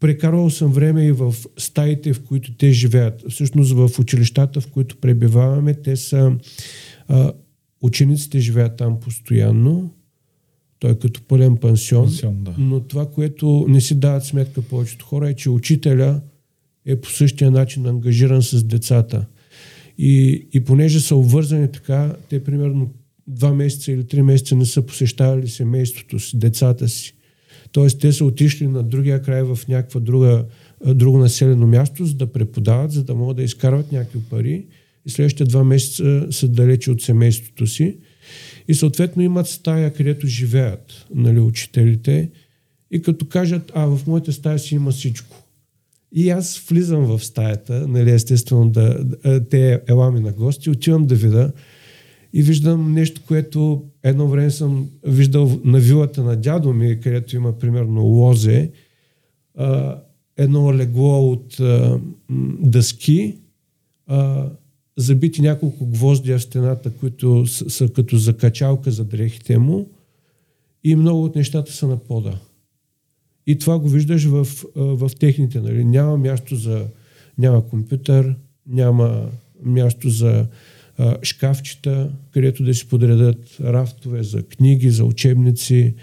[0.00, 3.24] прекарвал съм време и в стаите, в които те живеят.
[3.30, 6.32] Всъщност в училищата, в които пребиваваме, те са...
[7.08, 7.32] А,
[7.82, 9.94] учениците живеят там постоянно.
[10.84, 12.04] Той е като пълен пансион.
[12.04, 12.54] Пансион, да.
[12.58, 16.20] Но това, което не си дават сметка повечето хора е, че учителя
[16.86, 19.26] е по същия начин ангажиран с децата.
[19.98, 22.90] И, и понеже са обвързани така, те примерно
[23.26, 27.14] два месеца или три месеца не са посещавали семейството си, децата си.
[27.72, 30.44] Тоест те са отишли на другия край в някаква друга,
[30.86, 34.66] друго населено място, за да преподават, за да могат да изкарват някакви пари
[35.06, 37.96] и следващите два месеца са далече от семейството си.
[38.68, 42.30] И съответно имат стая, където живеят нали, учителите
[42.90, 45.36] и като кажат, а в моята стая си има всичко.
[46.12, 51.06] И аз влизам в стаята, нали, естествено да, да те ела ми на гости, отивам
[51.06, 51.52] да видя
[52.32, 57.58] и виждам нещо, което едно време съм виждал на вилата на дядо ми, където има
[57.58, 58.70] примерно лозе.
[59.54, 59.98] А,
[60.36, 62.00] едно легло от а,
[62.60, 63.36] дъски,
[64.06, 64.48] а,
[64.96, 69.88] забити няколко гвоздия в стената, които са, са като закачалка за дрехите му
[70.84, 72.38] и много от нещата са на пода.
[73.46, 75.60] И това го виждаш в, в техните.
[75.60, 75.84] Нали?
[75.84, 76.86] Няма място за...
[77.38, 78.34] Няма компютър,
[78.66, 79.28] няма
[79.64, 80.46] място за
[80.98, 85.94] а, шкафчета, където да си подредат рафтове за книги, за учебници.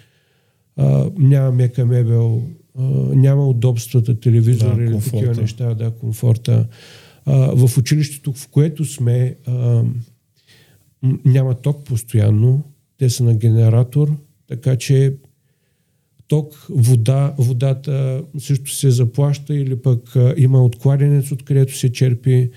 [0.77, 2.43] А, няма мека мебел,
[2.79, 2.81] а,
[3.15, 5.17] няма удобствата, телевизор Да, или комфорта.
[5.17, 6.67] такива неща, да, комфорта.
[7.25, 9.83] А, в училището, в което сме, а,
[11.25, 12.63] няма ток постоянно.
[12.97, 14.15] Те са на генератор,
[14.47, 15.15] така че
[16.27, 22.49] ток, вода, водата също се заплаща или пък а, има откладенец, откъдето се черпи,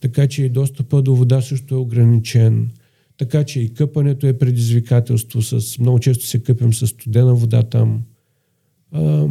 [0.00, 2.70] така че и достъпа до вода също е ограничен.
[3.16, 5.42] Така че и къпането е предизвикателство.
[5.42, 8.02] С, много често се къпим с студена вода там.
[8.92, 9.26] А,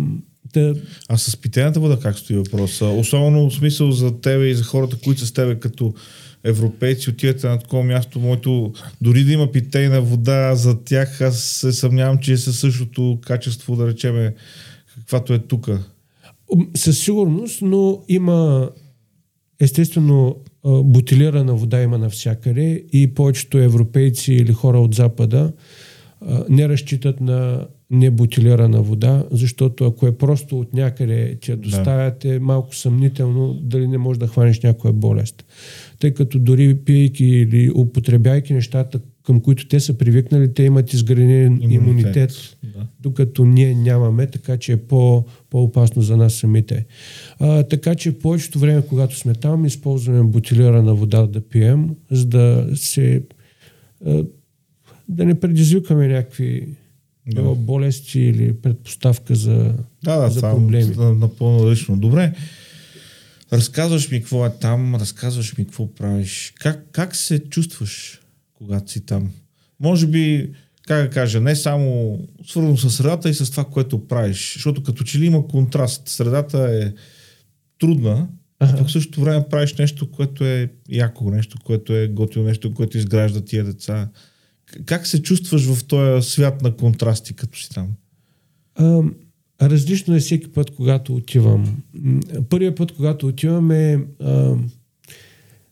[0.54, 0.74] да,
[1.10, 2.86] А с питейната вода как стои въпроса?
[2.86, 5.94] Особено в смисъл за тебе и за хората, които са с тебе като
[6.44, 11.72] европейци, отивате на такова място, моето, дори да има питейна вода за тях, аз се
[11.72, 14.36] съмнявам, че е със същото качество, да речеме,
[14.96, 15.70] каквато е тук.
[16.76, 18.70] Със сигурност, но има
[19.60, 20.36] естествено
[20.66, 25.52] бутилирана вода има навсякъде и повечето европейци или хора от Запада
[26.50, 32.40] не разчитат на небутилирана вода, защото ако е просто от някъде ти я доставят, е
[32.40, 35.46] малко съмнително дали не можеш да хванеш някоя болест.
[36.00, 41.60] Тъй като дори пиейки или употребяйки нещата, към които те са привикнали, те имат изграден
[41.62, 42.88] имунитет, имунитет Да.
[43.00, 46.86] докато ние нямаме, така че е по, по-опасно за нас самите.
[47.40, 52.68] А, така че повечето време, когато сме там, използваме бутилирана вода да пием, за да
[52.76, 53.24] се
[54.06, 54.24] а,
[55.10, 56.68] да не предизвикаме някакви
[57.36, 57.42] Да.
[57.42, 57.56] да.
[57.56, 60.94] болести или предпоставка за, Да, да, за проблеми.
[60.94, 61.98] е напълно лично.
[61.98, 62.34] Добре.
[63.54, 66.54] Разказваш ми какво е там, разказваш ми какво правиш.
[66.60, 68.22] Как, как се чувстваш,
[68.54, 69.32] когато си там?
[69.80, 70.52] Може би,
[70.88, 74.54] как да кажа, не само свързано с средата и с това, което правиш.
[74.54, 76.10] Защото като че ли има контраст.
[76.10, 76.94] Средата е
[77.80, 78.28] трудна,
[78.60, 82.74] а пък в същото време правиш нещо, което е яко, нещо, което е готино, нещо,
[82.74, 84.10] което изгражда тия деца.
[84.86, 87.88] Как се чувстваш в този свят на контрасти, като си там?
[88.76, 89.02] А,
[89.62, 91.78] различно е всеки път, когато отивам.
[92.50, 94.56] Първият път, когато отивам е а,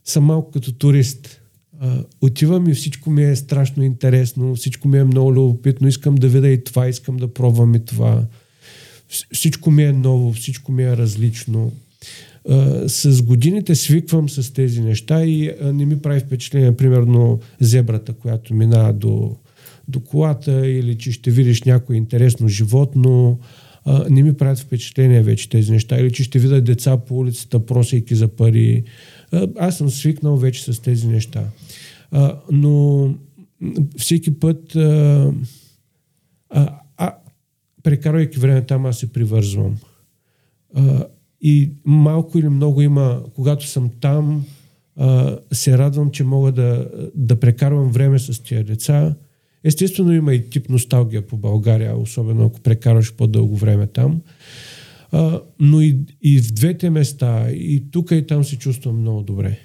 [0.06, 1.42] съм малко като турист.
[1.80, 6.28] А, отивам и всичко ми е страшно интересно, всичко ми е много любопитно, искам да
[6.28, 8.26] видя и това, искам да пробвам и това.
[9.12, 11.72] Вс- Всичко ми е ново, всичко ми е различно.
[12.88, 18.94] С годините свиквам с тези неща и не ми прави впечатление, примерно, зебрата, която минава
[18.94, 19.36] до,
[19.88, 23.40] до колата или че ще видиш някое интересно животно.
[24.10, 26.00] Не ми правят впечатление вече тези неща.
[26.00, 28.84] Или че ще видя деца по улицата, просейки за пари.
[29.60, 31.44] Аз съм свикнал вече с тези неща.
[32.52, 33.14] Но
[33.98, 35.32] всеки път а,
[36.98, 37.16] а,
[37.84, 39.78] прекарвайки време там, аз се привързвам.
[40.76, 41.06] А,
[41.42, 44.46] и малко или много има, когато съм там,
[44.96, 49.16] а, се радвам, че мога да, да прекарвам време с тия деца.
[49.64, 54.22] Естествено има и тип носталгия по България, особено ако прекараш по-дълго време там.
[55.12, 59.60] А, но и, и в двете места, и тук и там се чувствам много добре.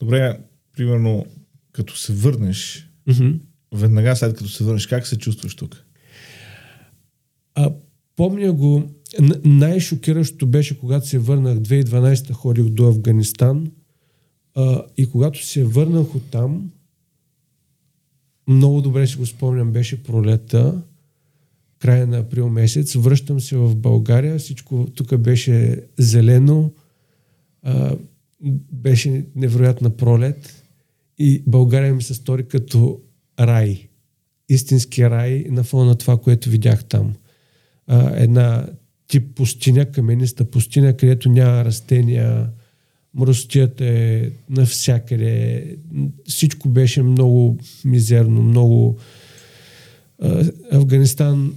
[0.00, 0.38] Добре,
[0.76, 1.26] примерно,
[1.72, 3.40] като се върнеш, Mm-hmm.
[3.74, 5.84] веднага след като се върнеш, как се чувстваш тук?
[7.54, 7.72] А,
[8.16, 8.90] помня го,
[9.44, 13.70] най-шокиращото беше, когато се върнах 2012 ходих до Афганистан
[14.54, 16.70] а, и когато се върнах от там,
[18.48, 20.82] много добре си го спомням, беше пролета,
[21.78, 26.72] края на април месец, връщам се в България, всичко тук беше зелено,
[27.62, 27.96] а,
[28.72, 30.64] беше невероятна пролет
[31.18, 33.00] и България ми се стори като
[33.40, 33.88] рай.
[34.48, 37.14] Истински рай на фона на това, което видях там.
[37.86, 38.66] А, една
[39.12, 42.50] тип пустиня, камениста пустиня, където няма растения,
[43.14, 45.64] мръстията е навсякъде.
[46.28, 48.98] Всичко беше много мизерно, много...
[50.72, 51.54] Афганистан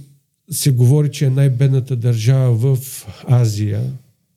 [0.50, 3.82] се говори, че е най-бедната държава в Азия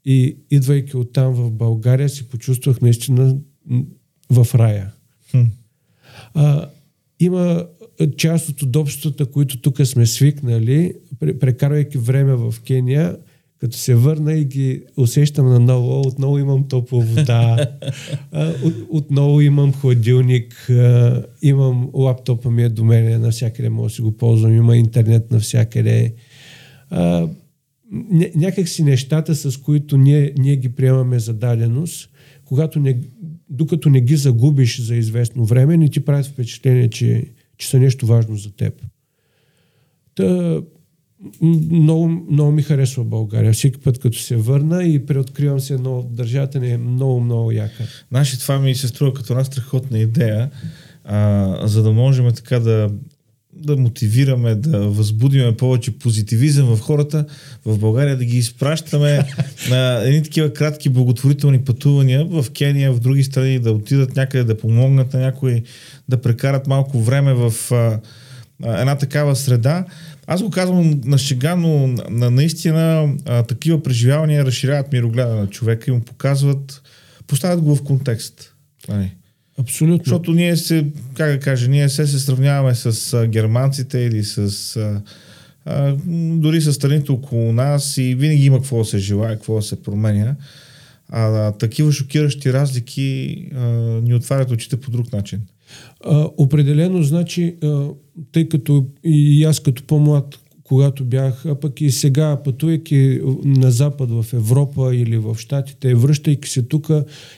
[0.05, 3.38] и идвайки оттам в България се почувствах наистина
[4.30, 4.91] в рая.
[5.32, 5.43] Хм.
[6.34, 6.70] А,
[7.20, 7.65] има
[8.07, 13.17] част от удобствата, които тук сме свикнали, пре- прекарвайки време в Кения,
[13.59, 17.67] като се върна и ги усещам наново, отново имам топла вода,
[18.63, 20.69] от, отново имам хладилник,
[21.41, 26.13] имам лаптопа ми е до мене, навсякъде мога да си го ползвам, има интернет навсякъде.
[26.89, 27.27] А,
[27.93, 32.09] ня- някакси нещата, с които ние, ние ги приемаме за даденост,
[32.45, 32.99] когато не,
[33.49, 37.23] докато не ги загубиш за известно време, не ти правят впечатление, че,
[37.60, 38.74] че са нещо важно за теб.
[40.16, 40.62] Та,
[41.72, 43.53] много, много ми харесва България.
[43.53, 47.84] Всеки път, като се върна и преоткривам се едно, държавата ни е много, много яка.
[48.10, 50.51] Значи това ми се струва като една страхотна идея,
[51.03, 52.89] а, за да можем така да,
[53.60, 57.26] да мотивираме, да възбудиме повече позитивизъм в хората
[57.66, 59.26] в България, да ги изпращаме
[59.70, 64.57] на едни такива кратки благотворителни пътувания в Кения, в други страни, да отидат някъде, да
[64.57, 65.64] помогнат на някой,
[66.10, 67.99] да прекарат малко време в а,
[68.64, 69.86] а, една такава среда.
[70.28, 75.91] Аз го казвам на шега, но на, наистина а, такива преживявания разширяват мирогледа на човека
[75.91, 76.82] и му показват,
[77.28, 78.53] поставят го в контекст.
[78.88, 79.12] Нали?
[79.60, 80.03] Абсолютно.
[80.05, 84.76] Защото ние се, как да кажа, ние се се сравняваме с а, германците или с
[84.76, 85.01] а,
[85.66, 85.95] а,
[86.38, 89.84] дори с страните около нас и винаги има какво да се желая, какво да се
[89.84, 90.36] променя.
[91.10, 93.60] А, а такива шокиращи разлики а,
[94.01, 95.41] ни отварят очите по друг начин.
[96.05, 97.88] А, определено, значи, а,
[98.32, 100.39] тъй като и аз като по-млад,
[100.70, 106.49] когато бях, а пък и сега, пътувайки на Запад, в Европа или в Штатите, връщайки
[106.49, 106.89] се тук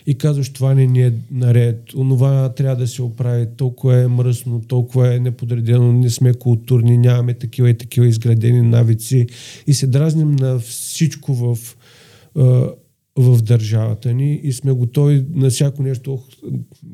[0.06, 4.62] и казваш, това не ни е наред, онова трябва да се оправи, толкова е мръсно,
[4.68, 9.26] толкова е неподредено, не сме културни, нямаме такива и такива изградени навици
[9.66, 11.58] и се дразним на всичко в
[13.16, 16.22] в държавата ни и сме готови на всяко нещо.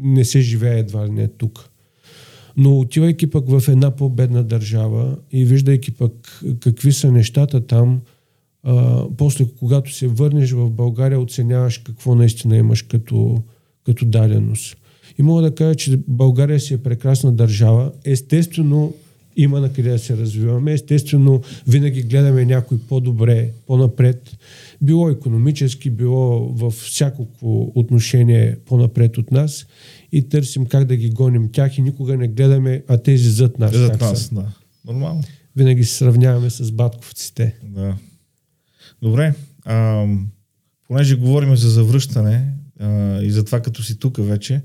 [0.01, 1.71] Не се живее едва ли не тук.
[2.59, 8.01] Но отивайки пък в една по-бедна държава и виждайки пък какви са нещата там,
[8.63, 13.43] а, после когато се върнеш в България, оценяваш какво наистина имаш като,
[13.87, 14.77] като даденост.
[15.19, 17.93] И мога да кажа, че България си е прекрасна държава.
[18.05, 18.95] Естествено,
[19.39, 20.73] има на къде да се развиваме.
[20.73, 24.37] Естествено, винаги гледаме някой по-добре, по-напред.
[24.83, 29.67] Било економически, било в всякакво отношение по-напред от нас
[30.13, 33.73] и търсим как да ги гоним тях и никога не гледаме, а тези зад нас.
[33.77, 34.53] Зад нас, да.
[34.87, 35.23] Нормално.
[35.57, 37.55] Винаги се сравняваме с батковците.
[37.63, 37.97] Да.
[39.03, 39.35] Добре.
[39.65, 40.07] А,
[40.89, 44.63] понеже говорим за завръщане а, и за това като си тук вече,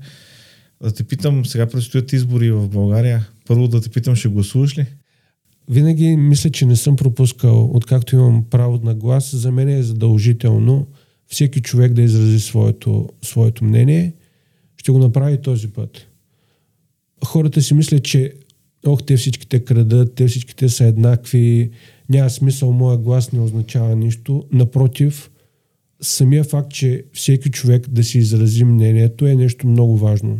[0.82, 3.28] да те питам, сега предстоят избори в България.
[3.46, 4.86] Първо да те питам, ще гласуваш ли?
[5.70, 9.34] Винаги мисля, че не съм пропускал, откакто имам право на глас.
[9.34, 10.86] За мен е задължително
[11.26, 14.12] всеки човек да изрази своето, своето мнение.
[14.76, 16.06] Ще го направи този път.
[17.24, 18.32] Хората си мислят, че
[18.86, 21.70] ох, те всичките крадат, те всичките са еднакви,
[22.08, 24.44] няма смисъл, моя глас не означава нищо.
[24.52, 25.30] Напротив,
[26.00, 30.38] самия факт, че всеки човек да си изрази мнението е нещо много важно.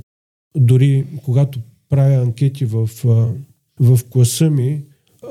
[0.57, 1.61] Дори когато
[1.95, 2.91] правя анкети в,
[3.81, 4.83] в класа ми,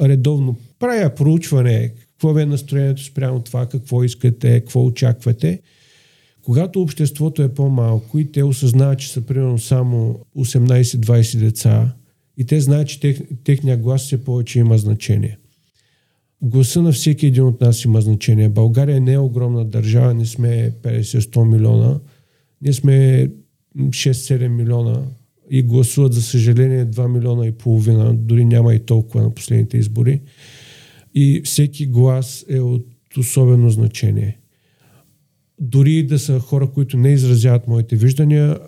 [0.01, 5.61] редовно правя проучване, какво е настроението спрямо това, какво искате, какво очаквате.
[6.41, 11.95] Когато обществото е по-малко и те осъзнават, че са примерно само 18-20 деца
[12.37, 15.37] и те знаят, че тех, техния глас все повече има значение.
[16.41, 18.49] Гласа на всеки един от нас има значение.
[18.49, 21.99] България не е огромна държава, не сме 50-100 милиона,
[22.61, 23.27] ние сме
[23.77, 25.01] 6-7 милиона
[25.49, 30.21] и гласуват, за съжаление, 2 милиона и половина, дори няма и толкова на последните избори.
[31.15, 32.87] И всеки глас е от
[33.17, 34.39] особено значение.
[35.59, 38.59] Дори да са хора, които не изразяват моите виждания,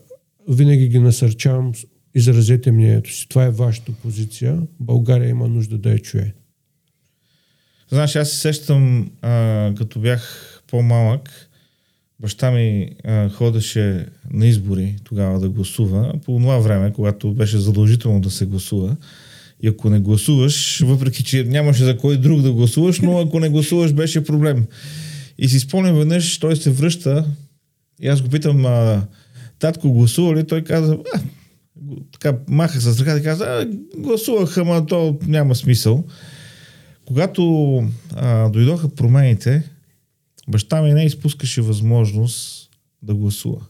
[0.50, 1.74] винаги ги насърчавам,
[2.16, 3.30] изразете мнението си.
[3.30, 4.62] Това е вашата позиция.
[4.80, 6.34] България има нужда да я чуе.
[7.90, 11.50] Знаеш, аз се сещам, а, като бях по-малък,
[12.20, 18.22] баща ми а, ходеше на избори тогава да гласува, по това време, когато беше задължително
[18.22, 18.96] да се гласува.
[19.62, 23.50] И ако не гласуваш, въпреки че нямаше за кой друг да гласуваш, но ако не
[23.50, 24.66] гласуваш, беше проблем.
[25.38, 27.26] И си спомням веднъж, той се връща
[28.02, 29.02] и аз го питам, а,
[29.60, 30.48] татко гласува ли?
[30.48, 31.20] Той каза, а,
[32.12, 36.04] така маха с ръка и каза, а, гласувах, ама то няма смисъл.
[37.06, 37.84] Когато
[38.16, 39.64] а, дойдоха промените,
[40.48, 42.70] баща ми не изпускаше възможност
[43.02, 43.66] да гласува.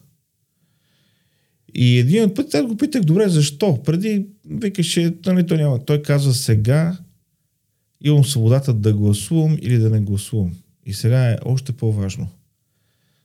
[1.74, 3.84] И един път аз го питах, добре, защо?
[3.84, 5.86] Преди викаше, нали, той няма.
[5.86, 6.98] Той каза, сега
[8.02, 10.56] имам свободата да гласувам или да не гласувам.
[10.86, 12.28] И сега е още по-важно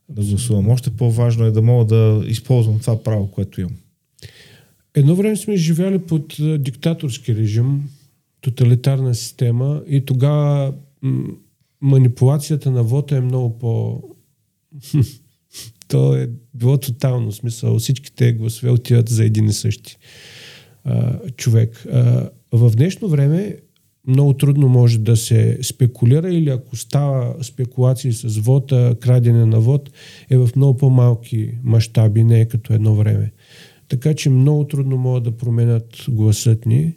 [0.09, 0.69] да гласувам.
[0.69, 3.77] Още по-важно е да мога да използвам това право, което имам.
[4.95, 7.91] Едно време сме живяли под диктаторски режим,
[8.41, 10.75] тоталитарна система и тогава
[11.81, 14.03] манипулацията на вота е много по...
[15.89, 17.79] То е било тотално смисъл.
[17.79, 19.97] Всичките гласове отиват за един и същи
[20.85, 21.87] а, човек.
[21.93, 23.57] А, в днешно време
[24.07, 29.91] много трудно може да се спекулира или ако става спекулации с вода, крадене на вод,
[30.31, 33.33] е в много по-малки мащаби, не е като едно време.
[33.89, 36.95] Така че много трудно могат да променят гласът ни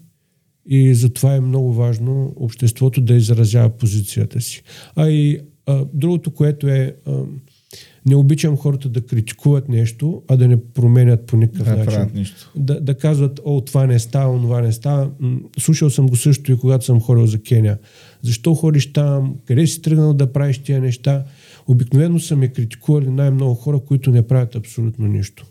[0.65, 4.63] и затова е много важно обществото да изразява позицията си.
[4.95, 6.95] А и а, другото, което е...
[7.07, 7.23] А,
[8.05, 12.11] не обичам хората да критикуват нещо, а да не променят по никакъв Да, начин.
[12.15, 12.51] нищо.
[12.55, 15.11] Да, да казват, о, това не става, това не става.
[15.59, 17.77] Слушал съм го също и когато съм ходил за Кения.
[18.21, 19.35] Защо ходиш там?
[19.45, 21.23] Къде си тръгнал да правиш тия неща?
[21.67, 25.45] Обикновено са ме критикували най-много хора, които не правят абсолютно нищо.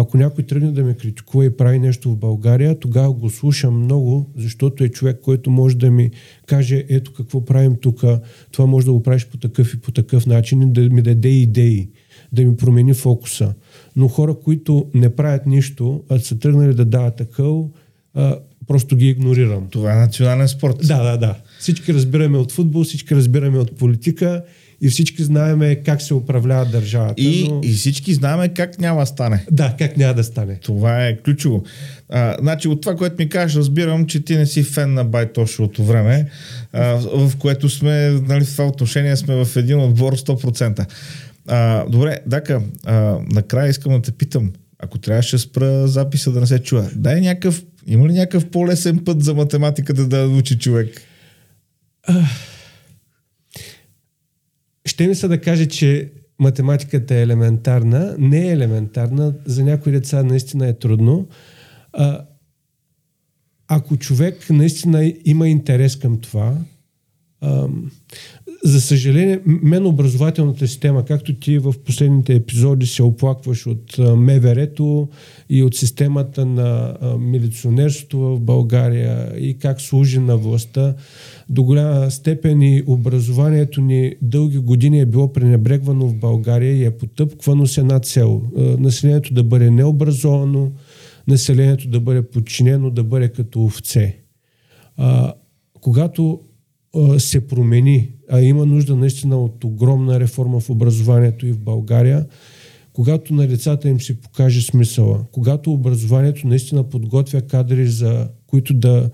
[0.00, 4.30] Ако някой тръгне да ме критикува и прави нещо в България, тогава го слушам много,
[4.36, 6.10] защото е човек, който може да ми
[6.46, 8.04] каже, ето какво правим тук,
[8.52, 11.28] това може да го правиш по такъв и по такъв начин, и да ми даде
[11.28, 11.90] идеи,
[12.32, 13.54] да ми промени фокуса.
[13.96, 17.70] Но хора, които не правят нищо, а са тръгнали да дават акъл,
[18.14, 19.66] а, просто ги игнорирам.
[19.70, 20.76] Това е национален спорт.
[20.86, 21.34] Да, да, да.
[21.58, 24.44] Всички разбираме от футбол, всички разбираме от политика
[24.80, 27.22] и всички знаеме как се управлява държавата.
[27.22, 27.60] И, но...
[27.64, 29.44] и всички знаем как няма да стане.
[29.50, 30.58] Да, как няма да стане.
[30.62, 31.62] Това е ключово.
[32.08, 35.84] А, значи от това, което ми кажеш, разбирам, че ти не си фен на Байтошовото
[35.84, 36.26] време,
[36.72, 40.86] а, в което сме, нали, в това отношение сме в един отбор 100%.
[41.46, 46.40] А, добре, Дака, а, накрая искам да те питам, ако трябваше да спра записа да
[46.40, 51.02] не се чува, дай някакъв, има ли някакъв по-лесен път за математиката да научи човек?
[54.88, 58.16] Ще ми се да каже, че математиката е елементарна.
[58.18, 59.34] Не е елементарна.
[59.46, 61.28] За някои деца наистина е трудно.
[61.92, 62.24] А,
[63.68, 66.56] ако човек наистина има интерес към това,
[67.40, 67.90] ам,
[68.64, 75.08] за съжаление, мен образователната система, както ти в последните епизоди се оплакваш от МВР-то
[75.50, 80.94] и от системата на а, милиционерството в България и как служи на властта,
[81.48, 86.90] до голяма степен и образованието ни дълги години е било пренебрегвано в България и е
[86.90, 88.42] потъпквано с една цел.
[88.78, 90.72] Населението да бъде необразовано,
[91.28, 94.16] населението да бъде подчинено, да бъде като овце.
[94.96, 95.32] А,
[95.80, 96.40] когато
[97.18, 102.26] се промени, а има нужда наистина от огромна реформа в образованието и в България,
[102.92, 109.10] когато на децата им се покаже смисъла, когато образованието наистина подготвя кадри, за които да,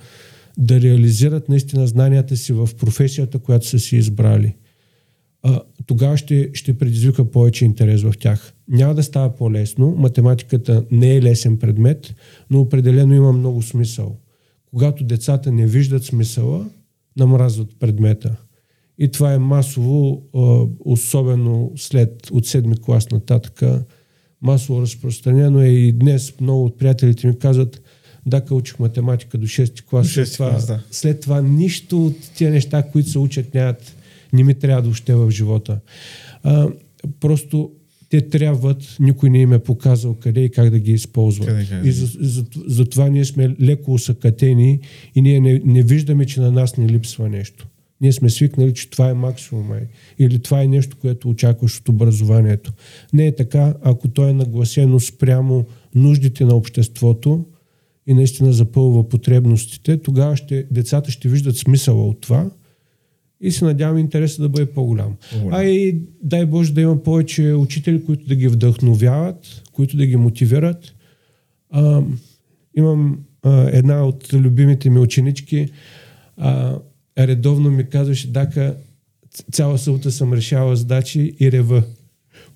[0.58, 4.54] да реализират наистина знанията си в професията, която са си избрали,
[5.86, 8.54] тогава ще, ще предизвика повече интерес в тях.
[8.68, 9.94] Няма да става по-лесно.
[9.98, 12.14] Математиката не е лесен предмет,
[12.50, 14.16] но определено има много смисъл.
[14.66, 16.66] Когато децата не виждат смисъла,
[17.16, 18.36] намразват предмета.
[18.98, 20.22] И това е масово,
[20.84, 23.62] особено след от седми клас нататък,
[24.42, 27.82] масово разпространено е и днес много от приятелите ми казват,
[28.26, 30.06] да, учих математика до 6 клас.
[30.06, 30.82] До след, това, клас, да.
[30.90, 33.96] след това нищо от тия неща, които се учат, нямат,
[34.32, 35.80] не ми трябва въобще в живота.
[36.42, 36.68] А,
[37.20, 37.70] просто
[38.14, 41.48] те трябват, никой не им е показал къде и как да ги използват.
[41.48, 41.88] Къде, къде.
[41.88, 44.80] И за, за, за ние сме леко усъкатени
[45.14, 47.66] и ние не, не виждаме, че на нас не липсва нещо.
[48.00, 49.76] Ние сме свикнали, че това е максимума
[50.18, 52.72] или това е нещо, което очакваш от образованието.
[53.12, 57.44] Не е така, ако то е нагласено спрямо нуждите на обществото
[58.06, 62.50] и наистина запълва потребностите, тогава ще, децата ще виждат смисъла от това
[63.44, 65.16] и се надявам интересът да бъде по-голям.
[65.32, 65.60] По-голям.
[65.60, 70.16] А и дай Боже да има повече учители, които да ги вдъхновяват, които да ги
[70.16, 70.94] мотивират.
[71.70, 72.02] А,
[72.76, 75.68] имам а, една от любимите ми ученички,
[76.36, 76.78] а,
[77.18, 78.76] редовно ми казваше, Дака,
[79.52, 81.82] цяла събота съм решавала задачи и рева.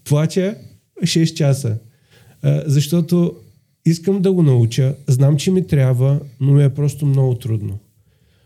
[0.04, 0.54] Плача
[1.02, 1.78] 6 часа.
[2.42, 3.36] А, защото
[3.86, 7.78] искам да го науча, знам, че ми трябва, но ми е просто много трудно.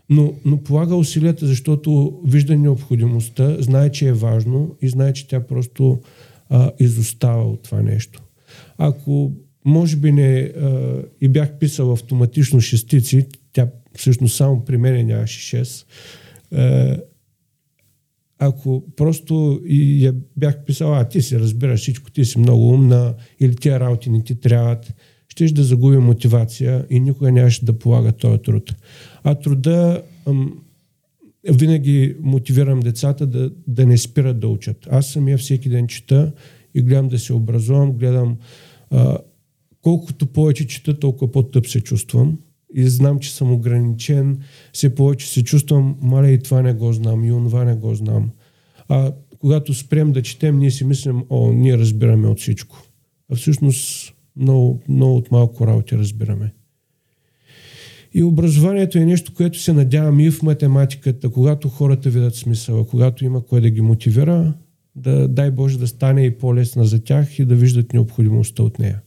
[0.09, 5.47] Но, но полага усилията, защото вижда необходимостта, знае, че е важно и знае, че тя
[5.47, 5.99] просто
[6.49, 8.21] а, изостава от това нещо.
[8.77, 9.31] Ако
[9.65, 15.57] може би не а, и бях писал автоматично шестици, тя всъщност само при мен нямаше
[15.57, 15.85] 6,
[16.51, 16.97] а,
[18.39, 23.13] ако просто и я бях писал, а ти си разбираш всичко, ти си много умна
[23.39, 24.93] или тия работи не ти трябват,
[25.27, 28.75] щеш да загуби мотивация и никога нямаше да полага този труд.
[29.23, 30.01] А труда
[31.51, 34.87] винаги мотивирам децата да, да не спират да учат.
[34.91, 36.31] Аз самия всеки ден чета
[36.75, 38.37] и гледам да се образувам, гледам
[38.91, 39.17] а,
[39.81, 42.37] колкото повече чета, толкова по-тъп се чувствам
[42.75, 44.39] и знам, че съм ограничен,
[44.73, 48.31] все повече се чувствам, маля и това не го знам, и онова не го знам.
[48.89, 52.83] А когато спрем да четем, ние си мислим, о, ние разбираме от всичко.
[53.31, 56.53] А всъщност много, много от малко работи разбираме.
[58.13, 63.25] И образованието е нещо, което се надявам и в математиката, когато хората видят смисъла, когато
[63.25, 64.53] има кой да ги мотивира,
[64.95, 69.01] да дай Боже да стане и по-лесна за тях и да виждат необходимостта от нея.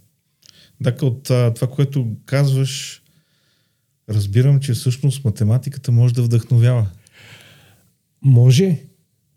[0.85, 3.03] Така от това, което казваш,
[4.09, 6.87] разбирам, че всъщност математиката може да вдъхновява.
[8.23, 8.79] Може.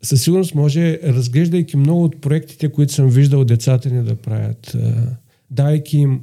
[0.02, 4.78] Със сигурност може, разглеждайки много от проектите, които съм виждал децата ни да правят,
[5.52, 6.22] дайки им,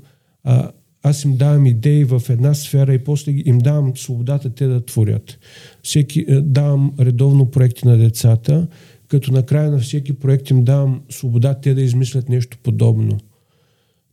[1.08, 5.38] аз им давам идеи в една сфера и после им давам свободата те да творят.
[5.82, 8.66] Всеки, давам редовно проекти на децата,
[9.08, 13.18] като накрая на всеки проект им давам свобода те да измислят нещо подобно.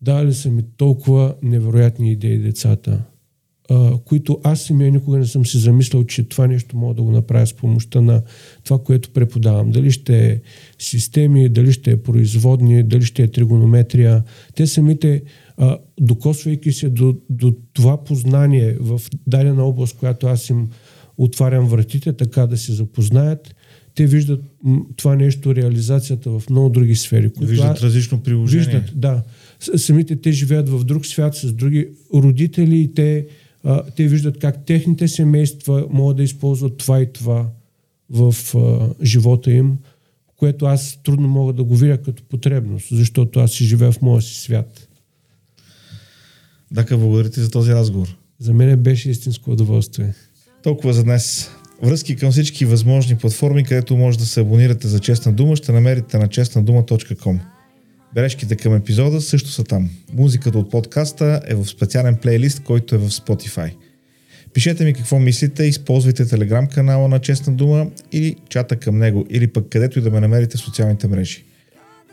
[0.01, 3.03] Дали са ми толкова невероятни идеи децата
[3.69, 7.11] а, които аз самия никога не съм си замислял, че това нещо мога да го
[7.11, 8.21] направя с помощта на
[8.63, 9.71] това, което преподавам.
[9.71, 10.39] Дали ще е
[10.79, 14.23] системи, дали ще е производни, дали ще е тригонометрия.
[14.55, 15.21] Те самите,
[15.63, 20.69] а, докосвайки се до, до това познание в дадена област, която аз им
[21.17, 23.55] отварям вратите, така да се запознаят,
[23.95, 24.41] те виждат
[24.95, 27.31] това нещо, реализацията в много други сфери.
[27.41, 28.65] Виждат различно приложение.
[28.65, 29.23] Виждат, да.
[29.59, 33.27] Самите те живеят в друг свят с други родители и те
[33.63, 37.49] а, те виждат как техните семейства могат да използват това и това
[38.09, 39.77] в а, живота им,
[40.37, 44.21] което аз трудно мога да го видя като потребност, защото аз си живея в моя
[44.21, 44.87] си свят.
[46.73, 48.17] Дака, благодаря ти за този разговор.
[48.39, 50.13] За мен беше истинско удоволствие.
[50.63, 51.49] Толкова за днес.
[51.83, 56.17] Връзки към всички възможни платформи, където може да се абонирате за Честна дума, ще намерите
[56.17, 57.39] на честнадума.com.
[58.15, 59.89] Бележките към епизода също са там.
[60.13, 63.73] Музиката от подкаста е в специален плейлист, който е в Spotify.
[64.53, 69.47] Пишете ми какво мислите, използвайте телеграм канала на Честна дума или чата към него, или
[69.47, 71.43] пък където и да ме намерите в социалните мрежи.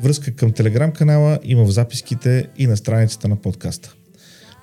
[0.02, 3.94] Връзка към телеграм канала има в записките и на страницата на подкаста.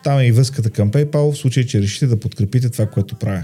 [0.03, 3.43] Там е и връзката към PayPal в случай, че решите да подкрепите това, което правя.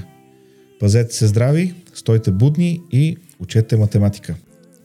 [0.80, 4.36] Пазете се здрави, стойте будни и учете математика.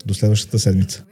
[0.07, 1.05] До следващата седмица.